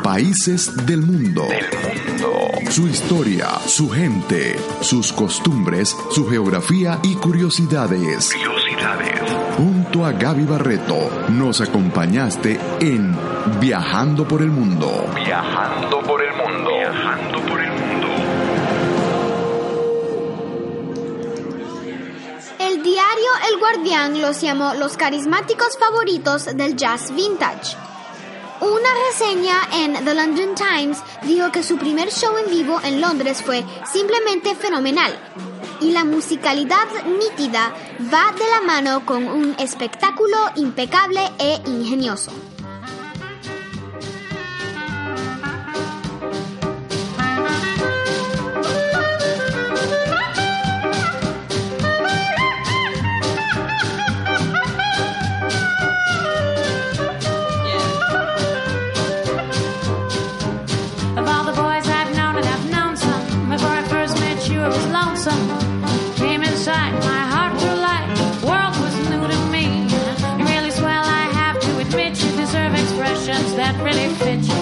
Países 0.04 0.86
del 0.86 1.02
mundo. 1.02 1.48
Su 2.70 2.88
historia, 2.88 3.48
su 3.66 3.90
gente, 3.90 4.58
sus 4.82 5.14
costumbres, 5.14 5.96
su 6.12 6.28
geografía 6.28 7.00
y 7.04 7.16
curiosidades. 7.16 8.34
Curiosidades. 8.34 9.22
Junto 9.58 10.06
a 10.06 10.12
Gaby 10.12 10.46
Barreto, 10.46 11.10
nos 11.30 11.62
acompañaste 11.62 12.60
en 12.80 13.16
Viajando 13.60 14.28
por 14.28 14.42
el 14.42 14.52
Mundo. 14.52 15.10
Viajando 15.16 16.02
por 16.02 16.22
el 16.22 16.30
mundo. 16.32 16.37
Diario 22.88 23.30
El 23.52 23.60
Guardián 23.60 24.22
los 24.22 24.40
llamó 24.40 24.74
los 24.74 24.96
carismáticos 24.96 25.78
favoritos 25.78 26.46
del 26.46 26.78
jazz 26.78 27.14
vintage. 27.14 27.76
Una 28.62 28.90
reseña 29.10 29.60
en 29.74 30.06
The 30.06 30.14
London 30.14 30.56
Times 30.56 31.00
dijo 31.24 31.52
que 31.52 31.64
su 31.64 31.78
primer 31.78 32.10
show 32.10 32.38
en 32.38 32.50
vivo 32.50 32.80
en 32.82 33.02
Londres 33.02 33.44
fue 33.46 33.66
simplemente 33.92 34.56
fenomenal 34.56 35.12
y 35.82 35.92
la 35.92 36.06
musicalidad 36.06 36.88
nítida 37.06 37.74
va 38.14 38.32
de 38.32 38.50
la 38.50 38.62
mano 38.66 39.06
con 39.06 39.28
un 39.28 39.54
espectáculo 39.60 40.38
impecable 40.56 41.20
e 41.40 41.60
ingenioso. 41.66 42.32
life 74.08 74.57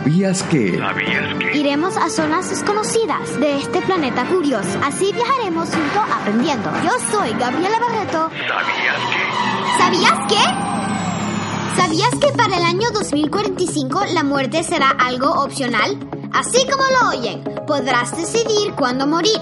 ¿Sabías 0.00 0.42
que? 0.44 0.78
¿Sabías 0.78 1.34
que? 1.38 1.58
Iremos 1.58 1.94
a 1.98 2.08
zonas 2.08 2.48
desconocidas 2.48 3.38
de 3.38 3.58
este 3.58 3.82
planeta 3.82 4.24
curioso. 4.24 4.80
Así 4.82 5.12
viajaremos 5.12 5.68
junto 5.68 6.00
aprendiendo. 6.00 6.70
Yo 6.82 6.90
soy 7.10 7.32
Gabriela 7.38 7.78
Barreto. 7.78 8.30
¿Sabías 8.48 8.96
que? 9.10 9.78
¿Sabías 9.78 10.18
qué? 10.26 11.76
¿Sabías 11.76 12.10
que 12.18 12.32
para 12.34 12.56
el 12.56 12.64
año 12.64 12.88
2045 12.94 14.06
la 14.14 14.24
muerte 14.24 14.62
será 14.62 14.88
algo 14.88 15.30
opcional? 15.42 15.98
Así 16.32 16.66
como 16.70 16.84
lo 16.84 17.18
oyen, 17.18 17.44
podrás 17.66 18.16
decidir 18.16 18.72
cuándo 18.72 19.06
morir. 19.06 19.38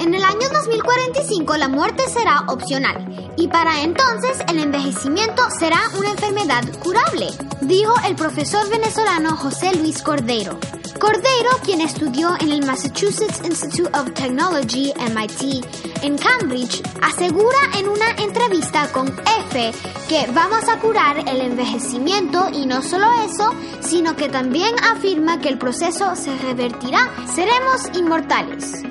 En 0.00 0.14
el 0.14 0.22
año 0.22 0.50
2045 0.52 1.56
la 1.56 1.68
muerte 1.68 2.02
será 2.10 2.44
opcional 2.48 3.32
y 3.38 3.48
para 3.48 3.80
entonces 3.80 4.38
el 4.48 4.58
envejecimiento 4.58 5.44
será 5.58 5.80
una 5.96 6.10
enfermedad 6.10 6.62
curable, 6.80 7.28
dijo 7.62 7.94
el 8.06 8.16
profesor 8.16 8.68
venezolano 8.68 9.36
José 9.36 9.74
Luis 9.74 10.02
Cordero. 10.02 10.58
Cordero, 10.98 11.50
quien 11.64 11.80
estudió 11.80 12.36
en 12.40 12.50
el 12.50 12.64
Massachusetts 12.64 13.40
Institute 13.44 13.90
of 13.98 14.12
Technology, 14.14 14.92
MIT, 15.14 15.64
en 16.02 16.16
Cambridge, 16.16 16.82
asegura 17.00 17.58
en 17.76 17.88
una 17.88 18.10
entrevista 18.18 18.86
con 18.92 19.08
F 19.08 19.72
que 20.08 20.30
vamos 20.32 20.68
a 20.68 20.78
curar 20.78 21.18
el 21.28 21.40
envejecimiento 21.40 22.48
y 22.52 22.66
no 22.66 22.82
solo 22.82 23.06
eso, 23.24 23.52
sino 23.80 24.14
que 24.16 24.28
también 24.28 24.74
afirma 24.84 25.40
que 25.40 25.48
el 25.48 25.58
proceso 25.58 26.14
se 26.14 26.36
revertirá, 26.38 27.10
seremos 27.34 27.96
inmortales. 27.96 28.82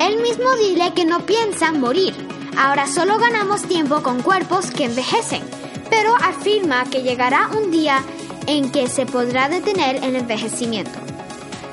Él 0.00 0.22
mismo 0.22 0.54
dile 0.56 0.92
que 0.94 1.04
no 1.04 1.26
piensa 1.26 1.72
morir. 1.72 2.14
Ahora 2.56 2.86
solo 2.86 3.18
ganamos 3.18 3.62
tiempo 3.62 4.02
con 4.02 4.22
cuerpos 4.22 4.70
que 4.70 4.86
envejecen, 4.86 5.42
pero 5.88 6.14
afirma 6.16 6.84
que 6.84 7.02
llegará 7.02 7.48
un 7.48 7.70
día 7.70 8.02
en 8.50 8.72
que 8.72 8.88
se 8.88 9.06
podrá 9.06 9.48
detener 9.48 10.02
el 10.02 10.16
envejecimiento. 10.16 10.98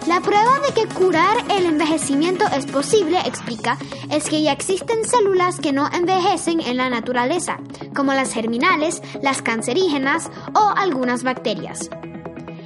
La 0.05 0.21
prueba 0.21 0.59
de 0.59 0.73
que 0.73 0.87
curar 0.87 1.35
el 1.49 1.65
envejecimiento 1.65 2.45
es 2.55 2.67
posible, 2.67 3.17
explica, 3.25 3.79
es 4.11 4.29
que 4.29 4.43
ya 4.43 4.51
existen 4.51 5.03
células 5.03 5.59
que 5.59 5.73
no 5.73 5.89
envejecen 5.91 6.61
en 6.61 6.77
la 6.77 6.89
naturaleza, 6.89 7.57
como 7.95 8.13
las 8.13 8.31
germinales, 8.31 9.01
las 9.23 9.41
cancerígenas 9.41 10.29
o 10.53 10.71
algunas 10.77 11.23
bacterias. 11.23 11.89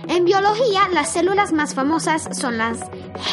En 0.10 0.26
biología, 0.26 0.90
las 0.92 1.14
células 1.14 1.54
más 1.54 1.74
famosas 1.74 2.28
son 2.38 2.58
las 2.58 2.80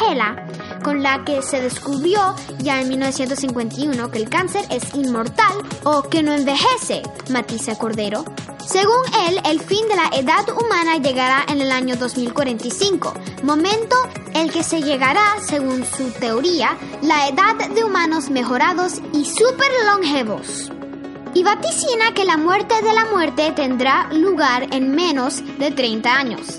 HeLa, 0.01 0.47
con 0.83 1.03
la 1.03 1.25
que 1.25 1.43
se 1.43 1.61
descubrió 1.61 2.35
ya 2.59 2.81
en 2.81 2.89
1951 2.89 4.11
que 4.11 4.19
el 4.19 4.29
cáncer 4.29 4.65
es 4.71 4.95
inmortal 4.95 5.55
o 5.85 6.03
que 6.03 6.23
no 6.23 6.33
envejece, 6.33 7.03
matiza 7.31 7.77
Cordero. 7.77 8.25
Según 8.67 9.01
él, 9.27 9.41
el 9.47 9.61
fin 9.61 9.89
de 9.89 9.97
la 9.97 10.11
edad 10.15 10.45
humana 10.51 10.99
llegará 10.99 11.45
en 11.49 11.63
el 11.63 11.73
año 11.73 11.97
2045, 11.97 13.15
momento 13.43 13.97
el 14.35 14.53
que 14.53 14.63
se 14.63 14.83
llegará, 14.83 15.37
según 15.41 15.85
su 15.87 16.11
teoría, 16.11 16.77
la 17.03 17.29
edad 17.29 17.57
de 17.71 17.83
humanos 17.83 18.29
mejorados 18.29 19.01
y 19.15 19.25
super 19.25 19.71
longevos. 19.87 20.71
Y 21.33 21.43
vaticina 21.43 22.13
que 22.15 22.25
la 22.25 22.37
muerte 22.37 22.75
de 22.83 22.93
la 22.93 23.07
muerte 23.07 23.53
tendrá 23.53 24.09
lugar 24.13 24.67
en 24.75 24.91
menos 24.91 25.43
de 25.59 25.71
30 25.71 26.15
años. 26.15 26.59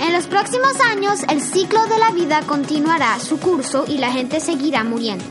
En 0.00 0.14
los 0.14 0.26
próximos 0.26 0.80
años, 0.80 1.20
el 1.28 1.42
ciclo 1.42 1.86
de 1.86 1.98
la 1.98 2.10
vida 2.10 2.40
continuará 2.46 3.20
su 3.20 3.38
curso 3.38 3.84
y 3.86 3.98
la 3.98 4.10
gente 4.10 4.40
seguirá 4.40 4.82
muriendo. 4.82 5.24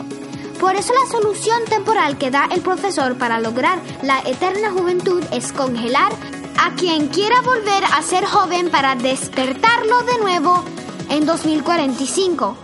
Por 0.59 0.75
eso 0.75 0.93
la 0.93 1.09
solución 1.09 1.59
temporal 1.67 2.19
que 2.19 2.29
da 2.29 2.47
el 2.51 2.61
profesor 2.61 3.17
para 3.17 3.39
lograr 3.39 3.79
la 4.03 4.19
eterna 4.19 4.71
juventud 4.71 5.23
es 5.31 5.51
congelar 5.53 6.11
a 6.59 6.75
quien 6.75 7.07
quiera 7.07 7.41
volver 7.41 7.83
a 7.83 8.01
ser 8.03 8.25
joven 8.25 8.69
para 8.69 8.95
despertarlo 8.95 10.03
de 10.03 10.19
nuevo 10.19 10.63
en 11.09 11.25
2045. 11.25 12.55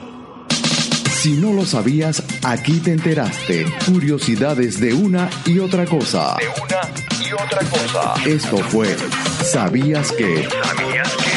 Si 1.10 1.32
no 1.32 1.54
lo 1.54 1.66
sabías, 1.66 2.22
aquí 2.44 2.82
te 2.82 2.92
enteraste. 2.92 3.66
Curiosidades 3.88 4.80
de 4.80 4.94
una 4.94 5.28
y 5.46 5.58
otra 5.58 5.86
cosa. 5.88 6.38
De 6.38 6.50
una 6.62 6.82
y 7.28 7.34
otra 7.34 7.62
cosa. 7.68 8.14
Esto 8.28 8.58
fue 8.58 8.96
¿Sabías 9.44 10.12
que? 10.12 10.48
¿Sabías 10.48 11.16
que? 11.16 11.35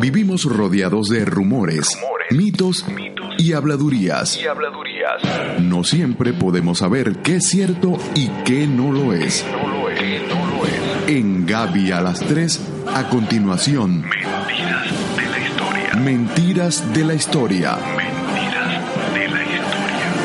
Vivimos 0.00 0.44
rodeados 0.44 1.08
de 1.08 1.26
rumores, 1.26 1.90
Rumores, 2.00 2.32
mitos 2.32 2.88
mitos 2.88 3.34
y 3.36 3.52
habladurías. 3.52 4.38
Y 4.38 4.46
habladurías. 4.46 5.22
No 5.60 5.84
siempre 5.84 6.32
podemos 6.32 6.78
saber 6.78 7.16
qué 7.22 7.36
es 7.36 7.48
cierto 7.48 7.98
y 8.14 8.28
qué 8.46 8.66
no 8.66 8.92
lo 8.92 9.12
es. 9.12 9.44
No 9.50 9.68
lo 9.68 9.90
es, 9.90 10.22
no 10.26 10.46
lo 10.46 10.64
es. 10.64 11.08
En 11.08 11.44
Gaby 11.44 11.92
a 11.92 12.00
las 12.00 12.20
3, 12.20 12.60
a 12.94 13.08
continuación, 13.10 14.04
Mentiras 14.04 15.14
de 15.16 15.28
la 15.28 15.38
historia. 15.38 15.94
Mentiras 16.00 16.94
de 16.94 17.04
la 17.04 17.14
Historia. 17.14 17.76
Mentiras 17.76 19.12
de 19.12 19.28
la 19.28 19.42
historia. 19.42 20.18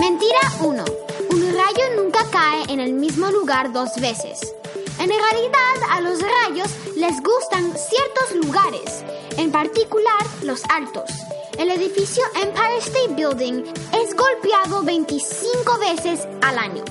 Mentira 0.00 0.40
1. 0.60 0.84
Un 1.30 1.40
rayo 1.40 1.84
nunca 2.02 2.18
cae 2.32 2.72
en 2.72 2.80
el 2.80 2.94
mismo 2.94 3.30
lugar 3.30 3.72
dos 3.72 3.90
veces. 4.00 4.54
En 5.00 5.08
realidad, 5.08 5.90
a 5.90 6.00
los 6.00 6.18
rayos 6.20 6.68
les 6.96 7.22
gustan 7.22 7.72
ciertos 7.76 8.44
lugares, 8.44 9.04
en 9.36 9.52
particular 9.52 10.20
los 10.42 10.62
altos. 10.68 11.08
El 11.56 11.70
edificio 11.70 12.24
Empire 12.34 12.78
State 12.78 13.14
Building 13.14 13.64
es 13.92 14.16
golpeado 14.16 14.82
25 14.82 15.78
veces 15.78 16.26
al 16.42 16.58
año. 16.58 16.84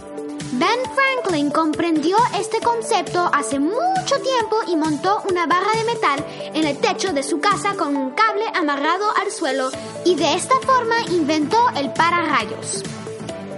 Ben 0.53 0.79
Franklin 0.95 1.51
comprendió 1.51 2.15
este 2.39 2.61
concepto 2.61 3.29
hace 3.33 3.59
mucho 3.59 4.21
tiempo 4.23 4.57
y 4.67 4.77
montó 4.77 5.21
una 5.29 5.45
barra 5.45 5.71
de 5.73 5.83
metal 5.83 6.25
en 6.53 6.65
el 6.65 6.77
techo 6.77 7.11
de 7.11 7.23
su 7.23 7.41
casa 7.41 7.75
con 7.75 7.97
un 7.97 8.11
cable 8.11 8.45
amarrado 8.55 9.05
al 9.21 9.31
suelo 9.31 9.69
y 10.05 10.15
de 10.15 10.33
esta 10.35 10.55
forma 10.61 10.95
inventó 11.11 11.69
el 11.75 11.91
pararrayos. 11.91 12.83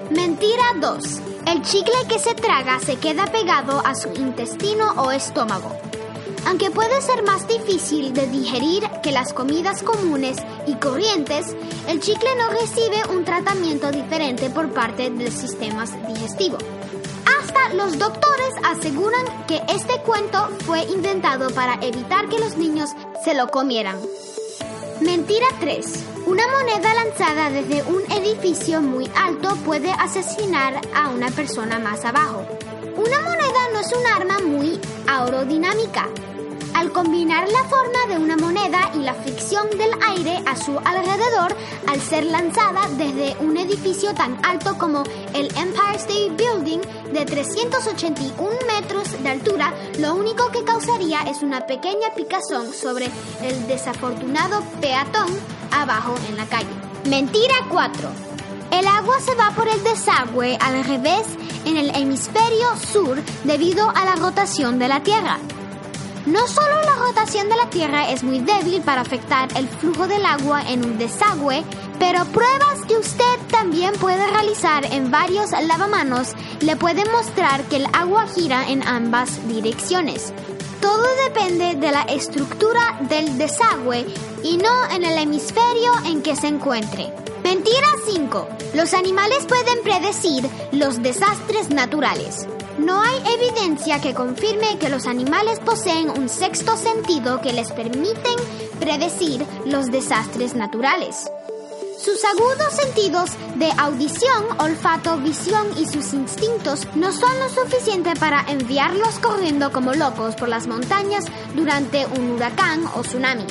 Mentira 0.10 0.74
2. 0.80 1.29
El 1.48 1.62
chicle 1.64 1.94
que 2.08 2.20
se 2.20 2.36
traga 2.36 2.80
se 2.80 2.98
queda 2.98 3.26
pegado 3.26 3.82
a 3.86 3.96
su 3.96 4.10
intestino 4.10 4.92
o 4.98 5.12
estómago. 5.12 5.76
Aunque 6.46 6.72
puede 6.72 7.02
ser 7.02 7.24
más 7.24 7.48
difícil 7.48 8.14
de 8.14 8.28
digerir 8.28 8.88
que 9.04 9.12
las 9.12 9.34
comidas 9.34 9.84
comunes 9.84 10.38
y 10.68 10.76
corrientes, 10.76 11.56
el 11.88 12.00
chicle 12.00 12.30
no 12.38 12.50
recibe 12.50 13.16
un 13.16 13.26
tratamiento 13.26 13.92
diferente 13.92 14.50
por 14.50 14.72
parte 14.72 15.10
del 15.10 15.32
sistema 15.32 15.86
digestivo. 16.08 16.58
Hasta 17.40 17.74
los 17.74 17.98
doctores 17.98 18.54
aseguran 18.64 19.26
que 19.48 19.62
este 19.70 20.00
cuento 20.02 20.50
fue 20.66 20.84
inventado 20.84 21.50
para 21.52 21.76
evitar 21.82 22.30
que 22.30 22.40
los 22.40 22.58
niños 22.58 22.90
se 23.24 23.34
lo 23.34 23.50
comieran. 23.50 23.98
Mentira 25.02 25.48
3. 25.62 25.86
Una 26.26 26.44
moneda 26.50 26.94
lanzada 26.94 27.50
desde 27.50 27.84
un 27.84 28.02
edificio 28.12 28.82
muy 28.82 29.10
alto 29.16 29.56
puede 29.64 29.92
asesinar 29.92 30.82
a 30.94 31.10
una 31.10 31.32
persona 31.32 31.80
más 31.80 32.04
abajo. 32.04 32.46
Una 32.98 33.22
moneda 33.22 33.60
no 33.72 33.80
es 33.80 33.94
un 33.94 34.06
arma 34.06 34.40
muy 34.40 34.78
aerodinámica. 35.08 36.10
Al 36.80 36.94
combinar 36.94 37.46
la 37.50 37.66
forma 37.66 38.06
de 38.08 38.18
una 38.18 38.38
moneda 38.38 38.90
y 38.96 39.00
la 39.00 39.14
fricción 39.14 39.70
del 39.72 39.92
aire 40.08 40.42
a 40.46 40.56
su 40.56 40.80
alrededor, 40.80 41.54
al 41.86 42.00
ser 42.00 42.24
lanzada 42.24 42.88
desde 42.96 43.36
un 43.42 43.58
edificio 43.58 44.14
tan 44.14 44.40
alto 44.46 44.78
como 44.78 45.04
el 45.34 45.48
Empire 45.58 45.98
State 45.98 46.32
Building 46.38 46.80
de 47.12 47.26
381 47.26 48.50
metros 48.66 49.22
de 49.22 49.30
altura, 49.30 49.74
lo 49.98 50.16
único 50.16 50.50
que 50.52 50.64
causaría 50.64 51.24
es 51.24 51.44
una 51.44 51.68
pequeña 51.68 52.14
picazón 52.16 52.72
sobre 52.74 53.10
el 53.44 53.68
desafortunado 53.68 54.64
peatón 54.80 55.28
abajo 55.72 56.16
en 56.30 56.38
la 56.38 56.46
calle. 56.46 56.70
Mentira 57.10 57.56
4. 57.70 58.10
El 58.72 58.88
agua 58.88 59.20
se 59.20 59.36
va 59.36 59.52
por 59.54 59.68
el 59.68 59.84
desagüe 59.84 60.58
al 60.62 60.86
revés 60.86 61.28
en 61.66 61.76
el 61.76 61.94
hemisferio 61.94 62.78
sur 62.78 63.22
debido 63.44 63.90
a 63.90 64.06
la 64.06 64.16
rotación 64.16 64.80
de 64.80 64.88
la 64.88 65.04
Tierra. 65.04 65.40
No 66.26 66.48
solo 66.48 66.82
la 66.84 66.96
rotación 66.96 67.50
de 67.50 67.56
la 67.56 67.70
Tierra 67.70 68.10
es 68.12 68.24
muy 68.24 68.40
débil 68.40 68.82
para 68.82 69.02
afectar 69.02 69.50
el 69.56 69.68
flujo 69.68 70.08
del 70.08 70.26
agua 70.26 70.62
en 70.70 70.84
un 70.84 70.98
desagüe, 70.98 71.64
pero 71.98 72.26
pruebas 72.26 72.86
que 72.88 72.98
usted 72.98 73.38
también 73.50 73.94
puede 73.94 74.26
realizar 74.28 74.86
en 74.86 75.12
varios 75.12 75.52
lavamanos 75.52 76.34
le 76.62 76.76
pueden 76.76 77.10
mostrar 77.12 77.64
que 77.64 77.78
el 77.78 77.88
agua 77.94 78.28
gira 78.28 78.68
en 78.70 78.86
ambas 78.88 79.48
direcciones. 79.48 80.34
Todo 80.82 81.06
depende 81.26 81.76
de 81.76 81.92
la 81.92 82.02
estructura 82.04 83.00
del 83.10 83.38
desagüe 83.38 84.06
y 84.44 84.58
no 84.58 84.90
en 84.92 85.04
el 85.04 85.18
hemisferio 85.18 85.92
en 86.06 86.22
que 86.22 86.36
se 86.36 86.48
encuentre. 86.48 87.12
Mentira 87.44 87.88
5. 88.06 88.48
Los 88.74 88.94
animales 88.94 89.46
pueden 89.46 89.82
predecir 89.84 90.50
los 90.72 91.02
desastres 91.02 91.70
naturales. 91.70 92.48
No 92.78 93.02
hay 93.02 93.18
evidencia 93.36 94.00
que 94.00 94.14
confirme 94.14 94.78
que 94.80 94.90
los 94.90 95.06
animales 95.06 95.60
poseen 95.60 96.10
un 96.10 96.30
sexto 96.30 96.78
sentido 96.78 97.42
que 97.42 97.52
les 97.52 97.72
permiten 97.72 98.36
predecir 98.80 99.46
los 99.66 99.88
desastres 99.88 100.56
naturales. 100.56 101.30
Sus 102.00 102.24
agudos 102.24 102.74
sentidos 102.82 103.32
de 103.58 103.70
audición, 103.78 104.46
olfato, 104.60 105.18
visión 105.18 105.68
y 105.78 105.86
sus 105.86 106.14
instintos 106.14 106.88
no 106.96 107.12
son 107.12 107.38
lo 107.40 107.50
suficiente 107.50 108.14
para 108.18 108.46
enviarlos 108.48 109.20
corriendo 109.20 109.74
como 109.74 109.94
locos 109.94 110.36
por 110.36 110.48
las 110.48 110.66
montañas 110.66 111.26
durante 111.56 112.06
un 112.06 112.32
huracán 112.32 112.86
o 112.96 113.02
tsunami. 113.02 113.44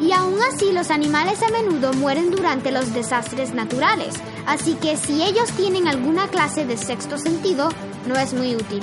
Y 0.00 0.12
aún 0.12 0.38
así 0.40 0.72
los 0.72 0.90
animales 0.90 1.42
a 1.42 1.50
menudo 1.50 1.92
mueren 1.92 2.30
durante 2.30 2.70
los 2.70 2.94
desastres 2.94 3.52
naturales, 3.52 4.14
así 4.46 4.72
que 4.74 4.96
si 4.96 5.22
ellos 5.22 5.50
tienen 5.50 5.86
alguna 5.86 6.28
clase 6.28 6.64
de 6.64 6.78
sexto 6.78 7.18
sentido, 7.18 7.68
no 8.06 8.16
es 8.16 8.32
muy 8.32 8.56
útil. 8.56 8.82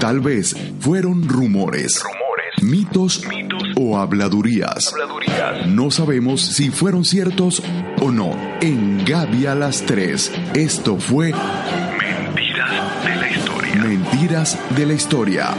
Tal 0.00 0.20
vez 0.20 0.56
fueron 0.80 1.28
rumores, 1.28 2.02
Rumores. 2.02 2.23
Mitos 2.64 3.22
Mitos. 3.28 3.62
o 3.76 3.98
habladurías. 3.98 4.92
Habladurías. 4.92 5.66
No 5.68 5.90
sabemos 5.90 6.40
si 6.40 6.70
fueron 6.70 7.04
ciertos 7.04 7.62
o 8.00 8.10
no. 8.10 8.36
En 8.60 9.04
Gaby 9.04 9.46
a 9.46 9.54
las 9.54 9.82
3, 9.82 10.32
esto 10.54 10.98
fue 10.98 11.32
Mentiras 11.32 13.04
de 13.04 13.16
la 13.16 13.30
historia. 13.30 13.74
Mentiras 13.82 14.58
de 14.76 14.86
la 14.86 14.92
Historia. 14.94 15.54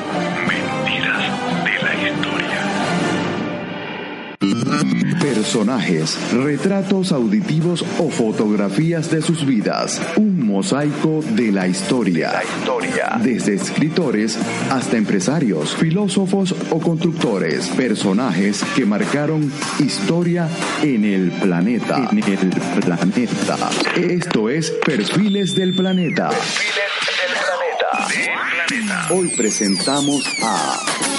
Personajes, 5.21 6.17
retratos 6.33 7.11
auditivos 7.11 7.83
o 7.99 8.09
fotografías 8.09 9.09
de 9.11 9.21
sus 9.21 9.45
vidas. 9.45 10.01
Un 10.17 10.45
mosaico 10.45 11.23
de 11.31 11.51
la 11.51 11.67
historia. 11.67 12.33
La 12.33 12.43
historia. 12.43 13.19
Desde 13.21 13.55
escritores 13.55 14.37
hasta 14.69 14.97
empresarios, 14.97 15.75
filósofos 15.75 16.55
o 16.69 16.79
constructores. 16.79 17.67
Personajes 17.69 18.63
que 18.75 18.85
marcaron 18.85 19.51
historia 19.79 20.47
en 20.81 21.05
el 21.05 21.31
planeta. 21.31 22.07
En 22.11 22.19
el 22.19 22.49
planeta. 22.81 23.69
Esto 23.95 24.49
es 24.49 24.71
Perfiles 24.85 25.55
del 25.55 25.75
Planeta. 25.75 26.29
Perfiles 26.29 26.75
del 27.09 27.35
planeta. 27.41 28.07
Del 28.09 28.79
planeta. 28.79 29.07
Hoy 29.13 29.27
presentamos 29.35 30.23
a 30.43 31.14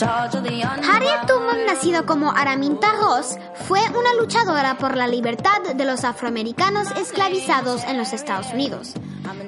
Harriet. 0.00 1.26
Tubman, 1.26 1.66
nacido 1.66 2.06
como 2.06 2.32
Araminta 2.32 2.92
Ross, 2.92 3.36
fue 3.66 3.80
una 3.90 4.14
luchadora 4.18 4.76
por 4.78 4.96
la 4.96 5.06
libertad 5.06 5.60
de 5.74 5.84
los 5.84 6.04
afroamericanos 6.04 6.90
esclavizados 6.92 7.84
en 7.84 7.98
los 7.98 8.12
Estados 8.12 8.52
Unidos. 8.52 8.94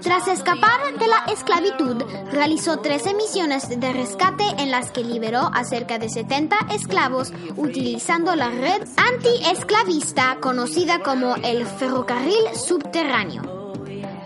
Tras 0.02 0.28
escapar 0.28 0.98
de 0.98 1.06
la 1.06 1.24
esclavitud, 1.32 2.02
realizó 2.30 2.78
13 2.78 3.14
misiones 3.14 3.68
de 3.68 3.92
rescate 3.92 4.44
en 4.58 4.70
las 4.70 4.90
que 4.90 5.02
liberó 5.02 5.50
a 5.52 5.64
cerca 5.64 5.98
de 5.98 6.08
70 6.08 6.56
esclavos 6.72 7.32
utilizando 7.56 8.36
la 8.36 8.50
red 8.50 8.82
anti-esclavista 8.96 10.38
conocida 10.40 11.02
como 11.02 11.36
el 11.36 11.66
ferrocarril 11.66 12.54
subterráneo. 12.54 13.53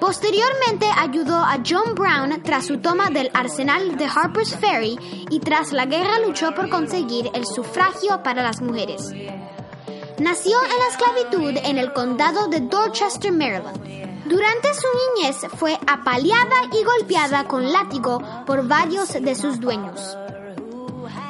Posteriormente 0.01 0.86
ayudó 0.96 1.36
a 1.36 1.59
John 1.66 1.94
Brown 1.94 2.42
tras 2.42 2.66
su 2.66 2.78
toma 2.78 3.11
del 3.11 3.30
arsenal 3.34 3.96
de 3.96 4.05
Harper's 4.07 4.57
Ferry 4.57 4.96
y 5.28 5.40
tras 5.40 5.72
la 5.72 5.86
guerra 5.86 6.20
luchó 6.24 6.55
por 6.55 6.70
conseguir 6.70 7.30
el 7.34 7.44
sufragio 7.44 8.22
para 8.22 8.42
las 8.42 8.61
mujeres. 8.61 9.11
Nació 10.18 10.57
en 10.62 10.78
la 10.78 10.88
esclavitud 10.88 11.57
en 11.64 11.78
el 11.78 11.92
condado 11.92 12.46
de 12.49 12.61
Dorchester, 12.61 13.32
Maryland. 13.32 13.99
Durante 14.26 14.68
su 14.74 14.86
niñez 15.16 15.36
fue 15.57 15.78
apaleada 15.86 16.64
y 16.72 16.84
golpeada 16.84 17.44
con 17.44 17.72
látigo 17.72 18.22
por 18.46 18.66
varios 18.66 19.12
de 19.12 19.34
sus 19.34 19.59
dueños. 19.59 20.16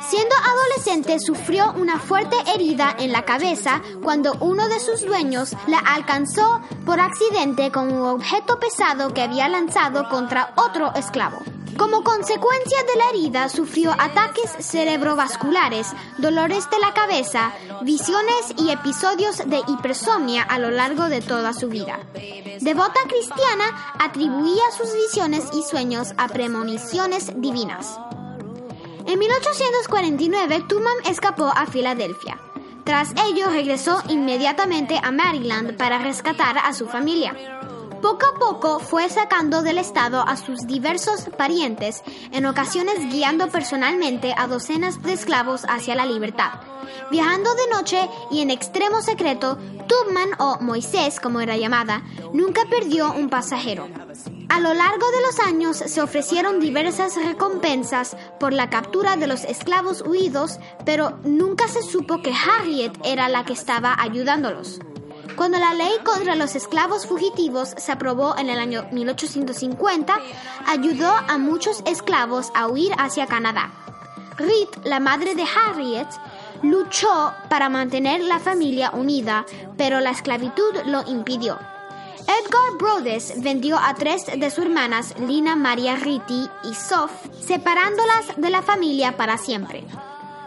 Siendo 0.09 0.35
adolescente 0.37 1.19
sufrió 1.21 1.73
una 1.73 1.99
fuerte 1.99 2.35
herida 2.55 2.97
en 2.99 3.13
la 3.13 3.27
cabeza 3.27 3.83
cuando 4.03 4.33
uno 4.41 4.67
de 4.69 4.81
sus 4.81 5.05
dueños 5.05 5.55
la 5.67 5.79
alcanzó 5.81 6.63
por 6.87 6.99
accidente 6.99 7.71
con 7.71 7.93
un 7.93 8.07
objeto 8.07 8.59
pesado 8.59 9.13
que 9.13 9.21
había 9.21 9.51
lanzado 9.51 10.09
contra 10.09 10.55
otro 10.57 10.95
esclavo. 10.95 11.37
Como 11.77 12.03
consecuencia 12.05 12.79
de 12.85 12.97
la 12.97 13.11
herida 13.11 13.49
sufrió 13.51 13.93
ataques 13.93 14.51
cerebrovasculares, 14.61 15.93
dolores 16.17 16.69
de 16.71 16.79
la 16.79 16.95
cabeza, 16.95 17.53
visiones 17.83 18.55
y 18.57 18.71
episodios 18.71 19.37
de 19.47 19.61
hipersomnia 19.69 20.43
a 20.43 20.59
lo 20.59 20.71
largo 20.71 21.11
de 21.11 21.21
toda 21.21 21.53
su 21.53 21.69
vida. 21.69 22.01
Devota 22.61 23.01
cristiana, 23.07 23.95
atribuía 23.99 24.65
sus 24.77 24.93
visiones 24.95 25.45
y 25.53 25.63
sueños 25.63 26.15
a 26.17 26.29
premoniciones 26.29 27.31
divinas. 27.37 27.99
En 29.09 29.19
1849, 29.19 30.65
Tubman 30.69 30.99
escapó 31.07 31.47
a 31.47 31.65
Filadelfia. 31.65 32.39
Tras 32.85 33.15
ello, 33.27 33.49
regresó 33.49 34.03
inmediatamente 34.11 35.01
a 35.03 35.11
Maryland 35.11 35.79
para 35.79 35.99
rescatar 35.99 36.59
a 36.59 36.75
su 36.75 36.87
familia. 36.89 37.35
Poco 38.03 38.27
a 38.27 38.39
poco 38.39 38.79
fue 38.79 39.09
sacando 39.09 39.63
del 39.63 39.79
estado 39.79 40.21
a 40.21 40.37
sus 40.37 40.67
diversos 40.69 41.27
parientes, 41.37 42.03
en 42.31 42.47
ocasiones 42.47 43.11
guiando 43.11 43.49
personalmente 43.49 44.35
a 44.37 44.47
docenas 44.47 45.03
de 45.03 45.15
esclavos 45.15 45.65
hacia 45.69 45.97
la 45.97 46.07
libertad. 46.07 46.61
Viajando 47.11 47.53
de 47.55 47.69
noche 47.75 48.09
y 48.31 48.41
en 48.41 48.51
extremo 48.51 49.03
secreto, 49.03 49.59
Tubman 49.89 50.31
o 50.39 50.59
Moisés, 50.61 51.19
como 51.19 51.41
era 51.41 51.57
llamada, 51.57 52.03
nunca 52.33 52.63
perdió 52.71 53.13
un 53.13 53.31
pasajero. 53.31 53.89
A 54.49 54.61
lo 54.61 54.75
largo 54.75 55.11
de 55.11 55.21
los 55.23 55.41
años 55.41 55.77
se 55.77 56.01
ofrecieron 56.01 56.61
diversas 56.61 57.17
recompensas 57.17 58.17
por 58.39 58.53
la 58.53 58.71
captura 58.71 59.17
de 59.17 59.27
los 59.27 59.45
esclavos 59.45 60.03
huidos, 60.07 60.59
pero 60.85 61.19
nunca 61.25 61.67
se 61.69 61.83
supo 61.83 62.23
que 62.23 62.33
Harriet 62.33 62.93
era 63.05 63.29
la 63.29 63.45
que 63.45 63.53
estaba 63.53 63.97
ayudándolos. 63.99 64.81
Cuando 65.39 65.57
la 65.61 65.73
ley 65.73 65.93
contra 66.03 66.35
los 66.35 66.57
esclavos 66.57 67.07
fugitivos 67.07 67.69
se 67.77 67.93
aprobó 67.93 68.37
en 68.37 68.51
el 68.51 68.59
año 68.59 68.89
1850, 68.91 70.19
ayudó 70.67 71.09
a 71.09 71.39
muchos 71.39 71.81
esclavos 71.87 72.51
a 72.57 72.67
huir 72.67 72.91
hacia 72.99 73.29
Canadá. 73.29 73.71
Reed, 74.37 74.69
la 74.83 74.99
madre 74.99 75.37
de 75.37 75.45
Harriet, 75.45 76.09
luchó 76.63 77.33
para 77.49 77.69
mantener 77.69 78.21
la 78.23 78.41
familia 78.41 78.91
unida, 78.91 79.47
pero 79.77 80.01
la 80.01 80.11
esclavitud 80.11 80.75
lo 80.87 81.05
impidió. 81.07 81.57
Edgar 82.23 82.77
Brodes 82.77 83.41
vendió 83.41 83.79
a 83.79 83.95
tres 83.95 84.27
de 84.27 84.51
sus 84.51 84.65
hermanas, 84.65 85.15
Lina 85.21 85.55
Maria 85.55 85.95
Ritty 85.95 86.51
y 86.65 86.75
Soph, 86.75 87.13
separándolas 87.47 88.37
de 88.37 88.51
la 88.51 88.63
familia 88.63 89.17
para 89.17 89.39
siempre. 89.39 89.85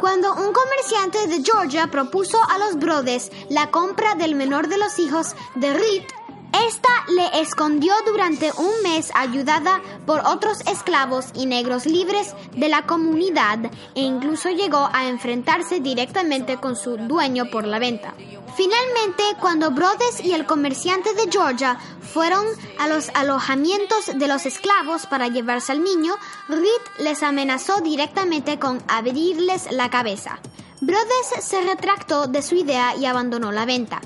Cuando 0.02 0.34
un 0.34 0.52
comerciante 0.52 1.28
de 1.28 1.43
Georgia 1.43 1.86
propuso 1.86 2.39
a 2.49 2.58
los 2.58 2.80
Brodes 2.80 3.32
la 3.49 3.70
compra 3.70 4.16
del 4.16 4.34
menor 4.34 4.68
de 4.68 4.80
los 4.80 4.97
hijos 4.97 5.36
de 5.54 5.76
Reed, 5.76 6.06
esta 6.54 6.89
le 7.16 7.41
escondió 7.41 7.93
durante 8.06 8.52
un 8.58 8.84
mes 8.84 9.12
ayudada 9.16 9.82
por 10.06 10.20
otros 10.26 10.62
esclavos 10.68 11.28
y 11.34 11.45
negros 11.45 11.86
libres 11.86 12.36
de 12.56 12.68
la 12.68 12.86
comunidad 12.86 13.60
e 13.95 14.02
incluso 14.02 14.49
llegó 14.49 14.89
a 14.91 15.08
enfrentarse 15.08 15.80
directamente 15.80 16.58
con 16.58 16.76
su 16.76 16.97
dueño 16.97 17.45
por 17.52 17.66
la 17.66 17.80
venta. 17.80 18.14
Finalmente, 18.56 19.24
cuando 19.39 19.72
Brodes 19.72 20.20
y 20.24 20.34
el 20.34 20.45
comerciante 20.45 21.14
de 21.14 21.32
Georgia 21.32 21.78
fueron 22.14 22.45
a 22.80 22.88
los 22.88 23.10
alojamientos 23.16 24.12
de 24.14 24.28
los 24.28 24.45
esclavos 24.45 25.06
para 25.06 25.30
llevarse 25.30 25.72
al 25.72 25.84
niño, 25.84 26.16
Reed 26.49 26.82
les 26.99 27.24
amenazó 27.24 27.80
directamente 27.80 28.60
con 28.60 28.84
abrirles 28.89 29.72
la 29.72 29.89
cabeza. 29.89 30.39
Brodes 30.82 31.32
se 31.41 31.62
retractó 31.62 32.28
de 32.28 32.41
su 32.41 32.56
idea 32.56 32.95
y 32.95 33.06
abandonó 33.06 33.52
la 33.52 33.66
venta. 33.66 34.02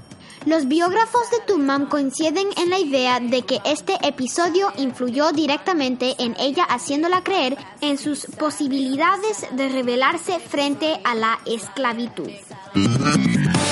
Los 0.46 0.68
biógrafos 0.68 1.32
de 1.32 1.38
Tubman 1.48 1.88
coinciden 1.88 2.48
en 2.58 2.70
la 2.70 2.78
idea 2.78 3.20
de 3.20 3.42
que 3.42 3.60
este 3.66 3.98
episodio 4.04 4.72
influyó 4.78 5.32
directamente 5.32 6.16
en 6.20 6.36
ella 6.40 6.64
haciéndola 6.66 7.24
creer 7.24 7.58
en 7.82 7.98
sus 7.98 8.28
posibilidades 8.38 9.48
de 9.54 9.70
rebelarse 9.70 10.40
frente 10.40 11.00
a 11.04 11.16
la 11.16 11.40
esclavitud. 11.48 12.30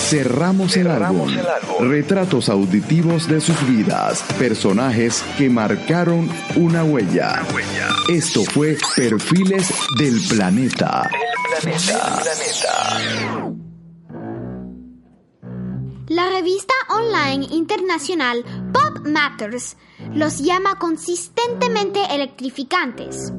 Cerramos 0.09 0.75
el 0.75 0.87
álbum. 0.87 1.29
Retratos 1.79 2.49
auditivos 2.49 3.27
de 3.27 3.39
sus 3.39 3.67
vidas. 3.67 4.23
Personajes 4.39 5.23
que 5.37 5.49
marcaron 5.49 6.27
una 6.55 6.83
huella. 6.83 7.43
Huella. 7.53 7.89
Esto 8.09 8.43
fue 8.45 8.77
Perfiles 8.95 9.71
del 9.99 10.19
Planeta. 10.27 11.07
El 11.11 11.61
planeta. 11.61 12.17
El 12.17 12.23
planeta. 12.23 13.62
La 16.13 16.29
revista 16.29 16.75
online 16.89 17.47
internacional 17.49 18.43
Pop 18.71 19.03
Matters 19.03 19.77
los 20.13 20.37
llama 20.37 20.77
consistentemente 20.77 22.05
electrificantes. 22.13 23.33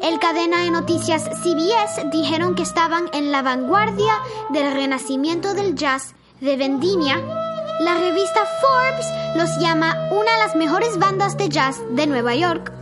El 0.00 0.20
cadena 0.20 0.58
de 0.58 0.70
noticias 0.70 1.24
CBS 1.42 2.10
dijeron 2.12 2.54
que 2.54 2.62
estaban 2.62 3.10
en 3.12 3.32
la 3.32 3.42
vanguardia 3.42 4.12
del 4.50 4.72
renacimiento 4.72 5.52
del 5.54 5.74
jazz 5.74 6.14
de 6.40 6.56
Vendimia. 6.56 7.16
La 7.80 7.94
revista 7.94 8.46
Forbes 8.60 9.06
los 9.34 9.58
llama 9.58 10.08
una 10.12 10.30
de 10.30 10.38
las 10.38 10.54
mejores 10.54 11.00
bandas 11.00 11.36
de 11.36 11.48
jazz 11.48 11.82
de 11.90 12.06
Nueva 12.06 12.36
York. 12.36 12.81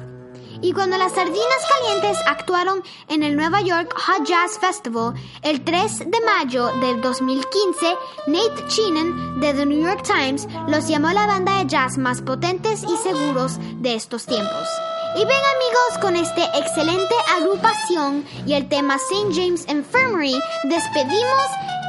Y 0.63 0.73
cuando 0.73 0.99
las 0.99 1.13
sardinas 1.13 1.67
calientes 1.69 2.19
actuaron 2.27 2.83
en 3.09 3.23
el 3.23 3.37
Nueva 3.37 3.63
York 3.63 3.95
Hot 3.97 4.27
Jazz 4.27 4.59
Festival 4.59 5.15
el 5.43 5.65
3 5.65 6.11
de 6.11 6.21
mayo 6.21 6.69
del 6.81 7.01
2015, 7.01 7.97
Nate 8.27 8.67
Chinen 8.69 9.41
de 9.41 9.55
The 9.55 9.67
New 9.67 9.83
York 9.83 10.03
Times 10.03 10.47
los 10.69 10.87
llamó 10.87 11.11
la 11.11 11.27
banda 11.27 11.59
de 11.59 11.67
jazz 11.67 11.97
más 11.97 12.21
potentes 12.21 12.83
y 12.83 12.97
seguros 12.99 13.59
de 13.81 13.95
estos 13.95 14.27
tiempos. 14.27 14.69
Y 15.17 15.25
bien 15.25 15.29
amigos, 15.29 15.99
con 16.01 16.15
esta 16.15 16.45
excelente 16.59 17.15
agrupación 17.37 18.25
y 18.47 18.53
el 18.53 18.69
tema 18.69 18.97
St. 18.97 19.35
James 19.35 19.67
Infirmary, 19.69 20.39
despedimos 20.65 21.47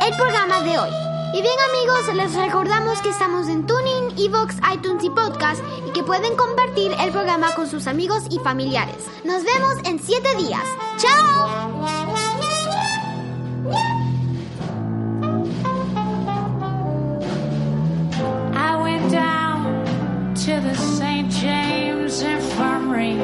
el 0.07 0.15
programa 0.15 0.61
de 0.61 0.79
hoy. 0.79 1.10
Y 1.33 1.41
bien 1.41 1.55
amigos, 1.69 2.13
les 2.13 2.35
recordamos 2.35 3.01
que 3.01 3.09
estamos 3.09 3.47
en 3.47 3.65
Tuning, 3.65 4.13
Evox, 4.17 4.55
iTunes 4.73 5.03
y 5.03 5.09
Podcast 5.09 5.63
y 5.87 5.91
que 5.91 6.03
pueden 6.03 6.35
compartir 6.35 6.91
el 6.99 7.11
programa 7.11 7.55
con 7.55 7.69
sus 7.69 7.87
amigos 7.87 8.23
y 8.29 8.39
familiares. 8.39 9.07
Nos 9.23 9.43
vemos 9.43 9.75
en 9.85 9.99
7 9.99 10.35
días. 10.35 10.63
¡Chao! 10.97 11.81
To 20.45 20.59
the 20.59 20.73
St. 20.73 21.29
James 21.29 22.23
Infirmary. 22.23 23.15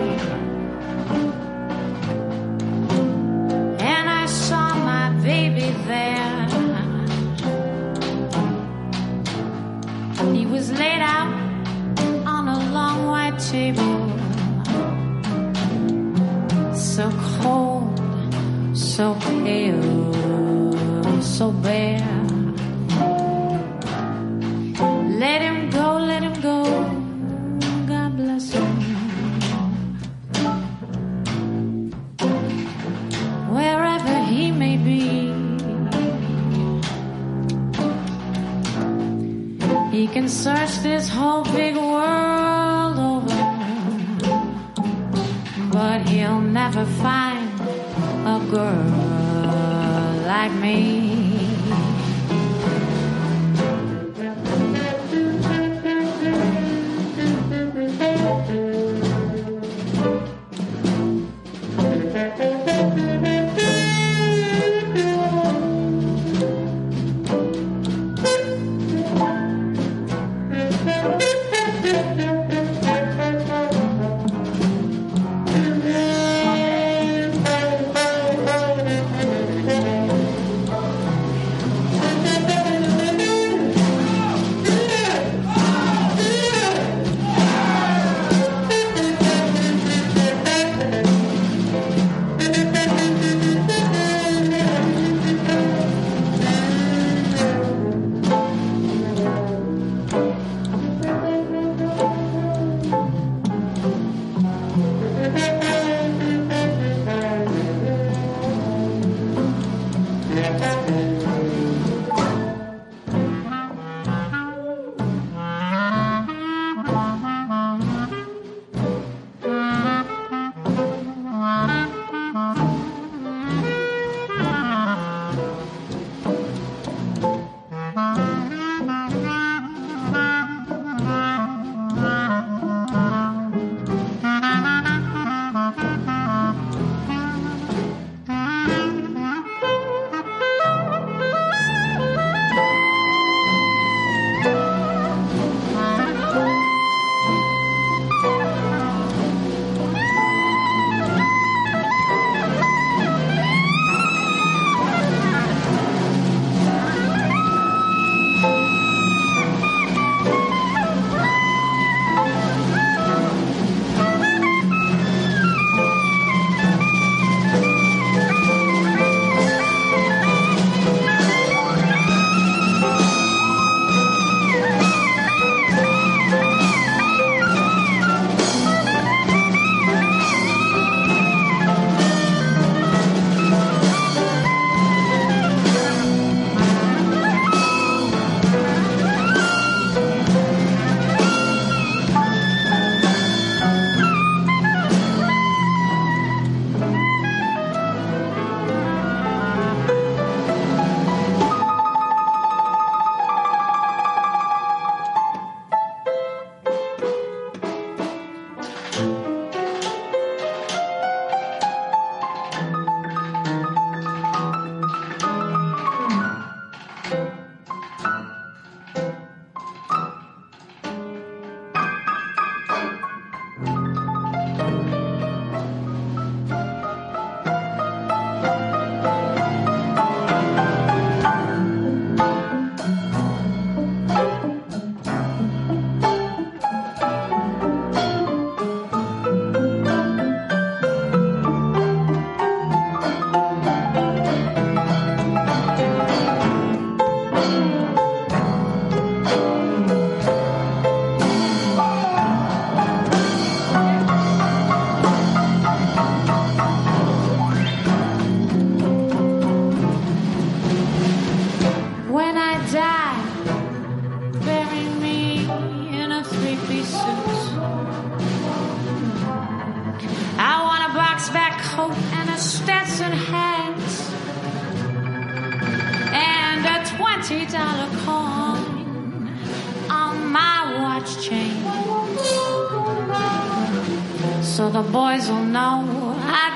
so 284.57 284.71
the 284.71 284.81
boys 284.81 285.29
will 285.29 285.45
know 285.45 285.85
I 286.17 286.47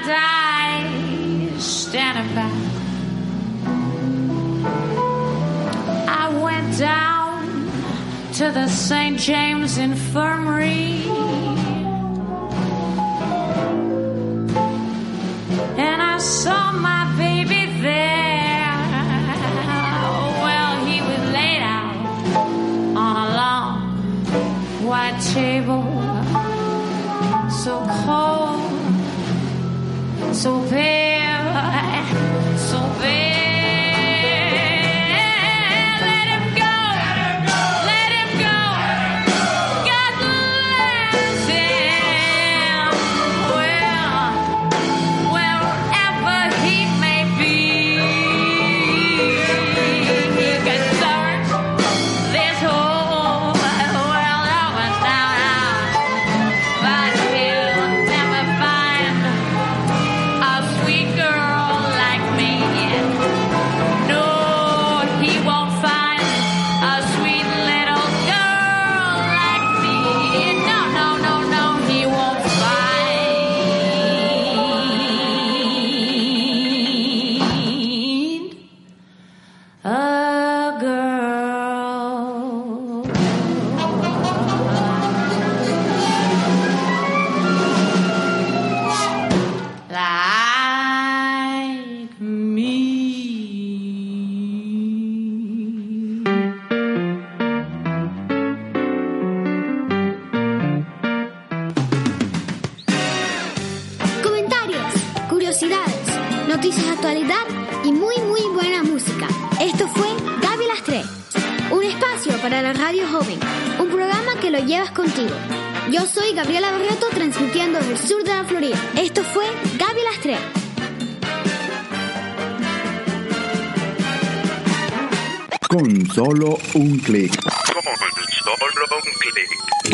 died 1.54 1.62
standing 1.62 2.34
back. 2.34 2.60
I 6.10 6.30
went 6.42 6.80
down 6.80 7.70
to 8.34 8.52
the 8.52 8.68
St. 8.70 9.20
James 9.20 9.78
Infirmary. 9.78 11.04
And 15.78 16.02
I 16.02 16.18
saw 16.18 16.72
my 16.72 17.01
so 30.42 30.60
pain. 30.72 31.01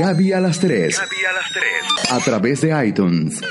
Gaby 0.07 0.31
a 0.31 0.39
las 0.39 0.57
3. 0.61 0.97
Gaby 0.97 1.25
a 1.25 1.33
las 1.33 1.51
3. 1.51 2.11
A 2.11 2.19
través 2.23 2.61
de 2.61 2.87
iTunes. 2.87 3.41